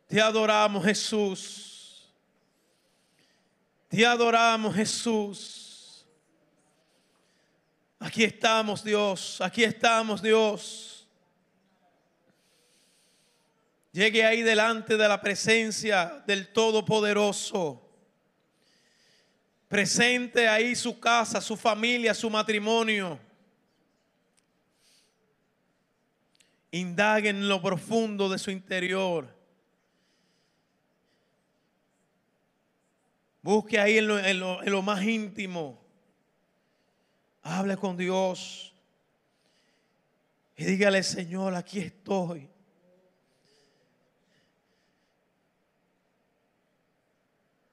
[0.08, 2.08] Te adoramos Jesús.
[3.88, 6.06] Te adoramos Jesús.
[7.98, 9.42] Aquí estamos, Dios.
[9.42, 11.08] Aquí estamos, Dios.
[13.92, 17.89] Llegue ahí delante de la presencia del Todopoderoso.
[19.70, 23.18] Presente ahí su casa, su familia, su matrimonio.
[26.72, 29.34] Indague en lo profundo de su interior.
[33.42, 35.80] Busque ahí en lo, en lo más íntimo
[37.44, 38.76] Hable con Dios.
[40.56, 42.48] Y dígale, Señor, aquí estoy.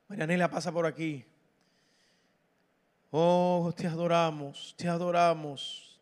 [0.09, 1.26] Marianela pasa por aquí.
[3.11, 6.00] Oh, te adoramos, te adoramos.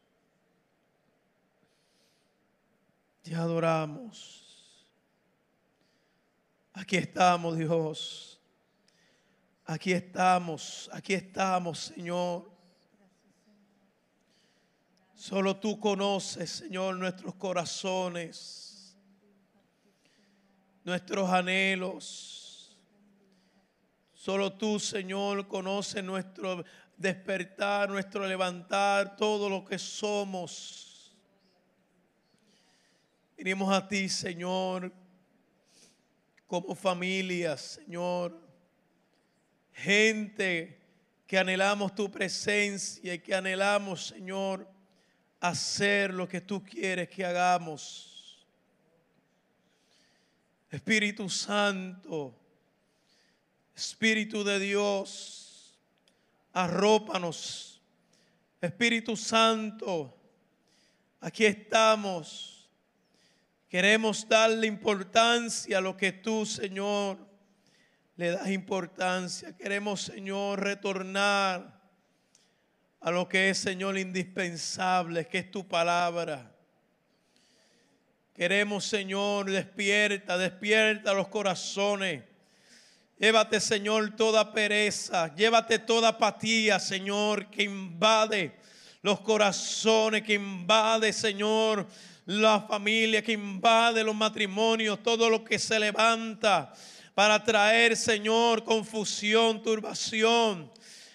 [3.22, 4.86] Te adoramos.
[6.72, 8.40] Aquí estamos, Dios.
[9.66, 12.50] Aquí estamos, aquí estamos, Señor.
[15.14, 18.94] Solo tú conoces, Señor, nuestros corazones,
[20.84, 22.76] nuestros anhelos.
[24.12, 26.64] Solo tú, Señor, conoces nuestro
[26.96, 31.14] despertar, nuestro levantar, todo lo que somos.
[33.36, 34.92] Venimos a ti, Señor,
[36.46, 38.40] como familia, Señor.
[39.72, 40.80] Gente
[41.26, 44.68] que anhelamos tu presencia y que anhelamos, Señor,
[45.40, 48.46] hacer lo que tú quieres que hagamos.
[50.70, 52.34] Espíritu Santo,
[53.74, 55.43] Espíritu de Dios,
[56.54, 57.82] arrópanos.
[58.60, 60.16] Espíritu Santo,
[61.20, 62.70] aquí estamos.
[63.68, 67.18] Queremos darle importancia a lo que tú, Señor,
[68.16, 69.54] le das importancia.
[69.56, 71.82] Queremos, Señor, retornar
[73.00, 76.52] a lo que es, Señor, indispensable, que es tu palabra.
[78.32, 82.22] Queremos, Señor, despierta, despierta los corazones.
[83.24, 88.52] Llévate, Señor, toda pereza, llévate toda apatía, Señor, que invade
[89.00, 91.86] los corazones, que invade, Señor,
[92.26, 96.70] la familia, que invade los matrimonios, todo lo que se levanta
[97.14, 100.70] para traer, Señor, confusión, turbación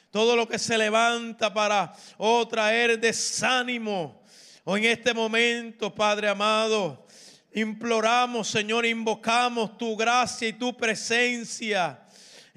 [0.10, 4.24] todo lo que se levanta para oh, traer desánimo.
[4.64, 7.05] O en este momento, Padre amado,
[7.54, 12.00] imploramos, Señor, invocamos tu gracia y tu presencia.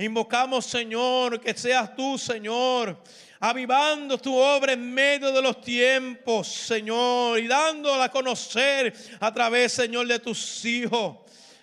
[0.03, 3.01] Invocamos, Señor, que seas tú, Señor,
[3.39, 9.73] avivando tu obra en medio de los tiempos, Señor, y dándola a conocer a través,
[9.73, 11.19] Señor, de tus hijos.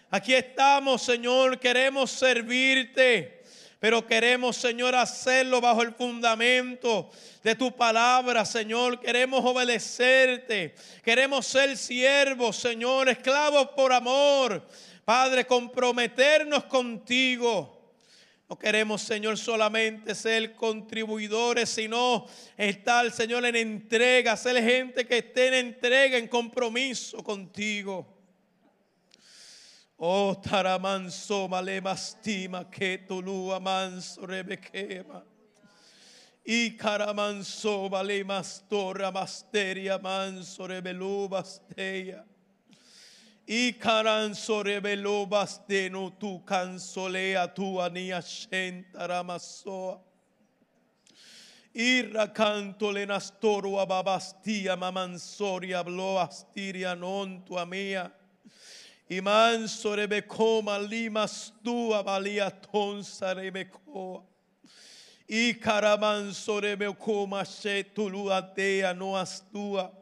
[0.10, 3.44] Aquí estamos, Señor, queremos servirte.
[3.80, 7.10] Pero queremos, Señor, hacerlo bajo el fundamento
[7.44, 9.00] de tu palabra, Señor.
[9.00, 10.76] Queremos obedecerte.
[11.04, 14.66] Queremos ser siervos, Señor, esclavos por amor.
[15.04, 17.79] Padre, comprometernos contigo.
[18.50, 22.26] No queremos, Señor, solamente ser contribuidores, sino
[22.58, 28.08] estar, Señor, en entrega, ser gente que esté en entrega, en compromiso contigo.
[29.98, 35.24] Oh, taramanso malemastima que lua manso rebequema.
[36.44, 42.26] Y caramanso vale mastora masteria manso rebelu basteia.
[43.52, 50.00] Y caranso rebelu basteno tu cansolea tu ania shentaramasoa.
[51.74, 58.12] Irra canto le nastoro ababastia mamansoria blo astiria non tua mia.
[59.10, 64.22] Y manso rebecoma limas tua valia tonsa rebecoa.
[65.28, 69.99] Y caramanso rebecoma she tuluatea no astua.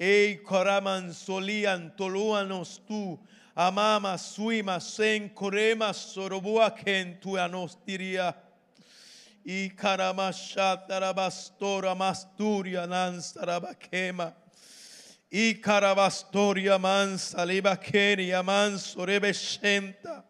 [0.00, 3.20] Ei caramanso lian toluanos tu.
[3.54, 8.34] Amama suima sen corema sorobua ken tu anostiria.
[9.44, 14.34] Y caramashatarabastora masturia nansarabaquema.
[15.30, 20.24] Y carabastoria mansa libaqueria manso rebeshenta.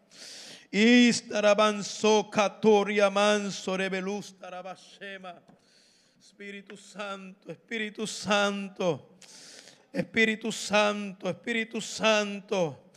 [0.69, 5.41] Istarabanso catoria manso rebelus tarabashema.
[6.19, 9.17] Espíritu Santo, Espíritu Santo,
[9.93, 12.91] Espíritu Santo, Espíritu Santo.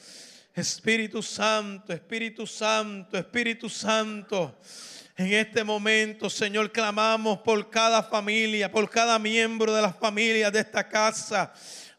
[0.54, 4.56] Espíritu Santo, Espíritu Santo, Espíritu Santo.
[5.16, 10.60] En este momento, Señor, clamamos por cada familia, por cada miembro de las familias de
[10.60, 11.52] esta casa.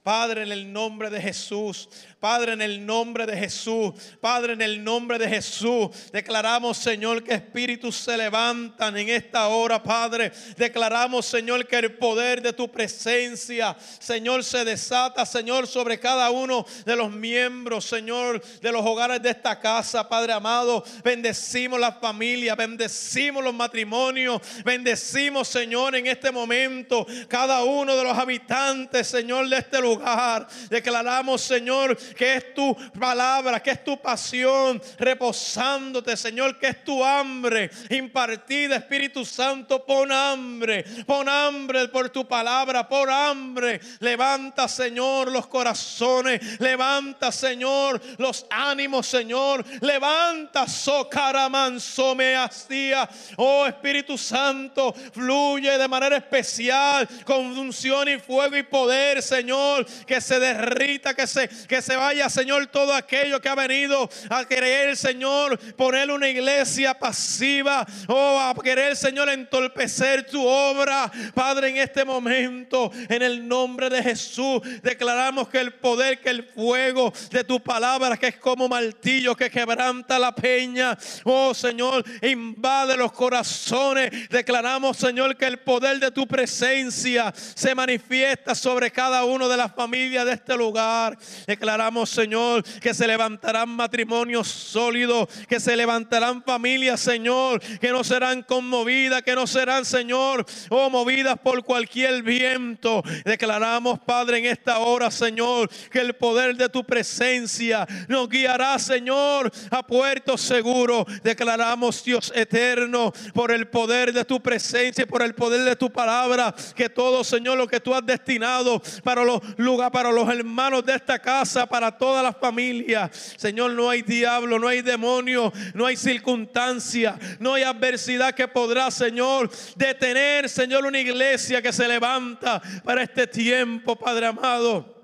[0.04, 1.90] Padre, en el nombre de Jesús.
[2.20, 3.94] Padre, en el nombre de Jesús.
[4.20, 5.90] Padre, en el nombre de Jesús.
[6.12, 10.32] Declaramos, Señor, que espíritus se levantan en esta hora, Padre.
[10.58, 16.66] Declaramos, Señor, que el poder de tu presencia, Señor, se desata, Señor, sobre cada uno
[16.86, 20.84] de los miembros, Señor, de los hogares de esta casa, Padre amado.
[21.04, 28.18] Bendecimos las familias, bendecimos los matrimonios, bendecimos, Señor, en este momento, cada uno de los
[28.18, 30.48] habitantes, Señor, de este lugar.
[30.70, 37.04] Declaramos, Señor, que es tu palabra, que es tu pasión reposándote, Señor, que es tu
[37.04, 43.80] hambre impartida, Espíritu Santo, pon hambre, pon hambre por tu palabra, por hambre.
[44.00, 53.08] Levanta, Señor, los corazones, levanta, Señor, los ánimos, Señor, levanta, socaramanso me hastía.
[53.38, 60.22] Oh Espíritu Santo, fluye de manera especial con unción y fuego y poder, Señor, que
[60.22, 64.96] se derrita, que se, que se vaya, Señor, todo aquello que ha venido a querer,
[64.96, 71.12] Señor, poner una iglesia pasiva o a querer, Señor, entorpecer tu obra.
[71.34, 76.44] Padre, en este momento, en el nombre de Jesús, declaramos que el poder, que el
[76.44, 82.98] fuego de tu palabra, que es como martillo que quebranta la peña, oh Señor, invade
[82.98, 84.30] los corazones.
[84.30, 89.74] Declaramos, Señor, que el poder de tu presencia se manifiesta sobre cada uno de las
[89.74, 91.18] familias de este lugar.
[91.48, 98.42] Declaramos, Señor, que se levantarán matrimonios sólidos, que se levantarán familias, Señor, que no serán
[98.42, 103.04] conmovidas, que no serán, Señor, o movidas por cualquier viento.
[103.24, 109.52] Declaramos, Padre, en esta hora, Señor, que el poder de tu presencia nos guiará, Señor,
[109.70, 111.06] a puertos seguros.
[111.24, 116.54] Declaramos, Dios eterno, por el poder de tu presencia, por el poder de tu palabra,
[116.76, 120.96] que todo, Señor, lo que tú has destinado para los lugares, para los hermanos de
[120.96, 123.36] esta casa, para todas las familias.
[123.36, 128.90] Señor, no hay diablo, no hay demonio, no hay circunstancia, no hay adversidad que podrá,
[128.90, 134.95] Señor, detener, Señor, una iglesia que se levanta para este tiempo, Padre amado.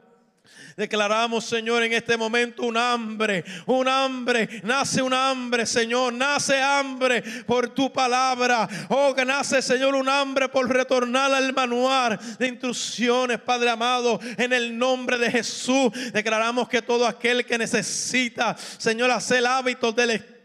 [0.75, 7.21] Declaramos, Señor, en este momento un hambre, un hambre, nace un hambre, Señor, nace hambre
[7.45, 8.67] por tu palabra.
[8.89, 14.53] Oh, que nace, Señor, un hambre por retornar al manual de instrucciones, Padre amado, en
[14.53, 15.91] el nombre de Jesús.
[16.11, 20.40] Declaramos que todo aquel que necesita, Señor, hacer hábitos de lectura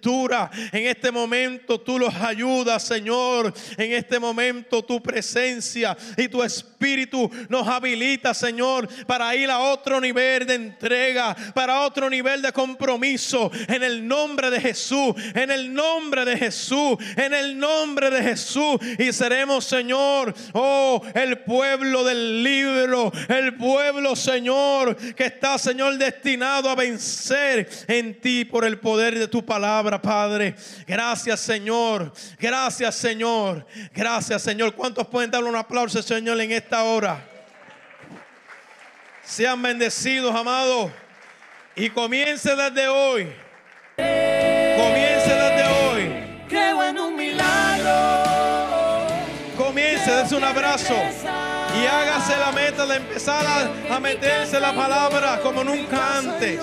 [0.73, 3.53] en este momento tú los ayudas, Señor.
[3.77, 10.01] En este momento tu presencia y tu espíritu nos habilita, Señor, para ir a otro
[10.01, 13.51] nivel de entrega, para otro nivel de compromiso.
[13.69, 18.79] En el nombre de Jesús, en el nombre de Jesús, en el nombre de Jesús.
[18.99, 26.71] Y seremos, Señor, oh, el pueblo del libro, el pueblo, Señor, que está, Señor, destinado
[26.71, 29.96] a vencer en ti por el poder de tu palabra.
[30.01, 30.55] Padre.
[30.87, 32.13] Gracias, Señor.
[32.39, 33.67] Gracias, Señor.
[33.93, 34.75] Gracias, Señor.
[34.75, 37.25] ¿Cuántos pueden darle un aplauso, Señor, en esta hora?
[39.25, 40.91] Sean bendecidos, amados.
[41.75, 43.33] Y comience desde hoy.
[43.97, 46.13] Comience desde hoy.
[46.49, 47.93] Creo en un milagro.
[49.57, 50.95] Comience, dése un abrazo.
[50.95, 56.61] Y hágase la meta de empezar a, a meterse la palabra como nunca antes.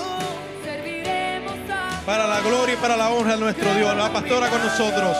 [2.05, 3.95] Para la gloria y para la honra de nuestro Dios.
[3.95, 5.15] La pastora con nosotros.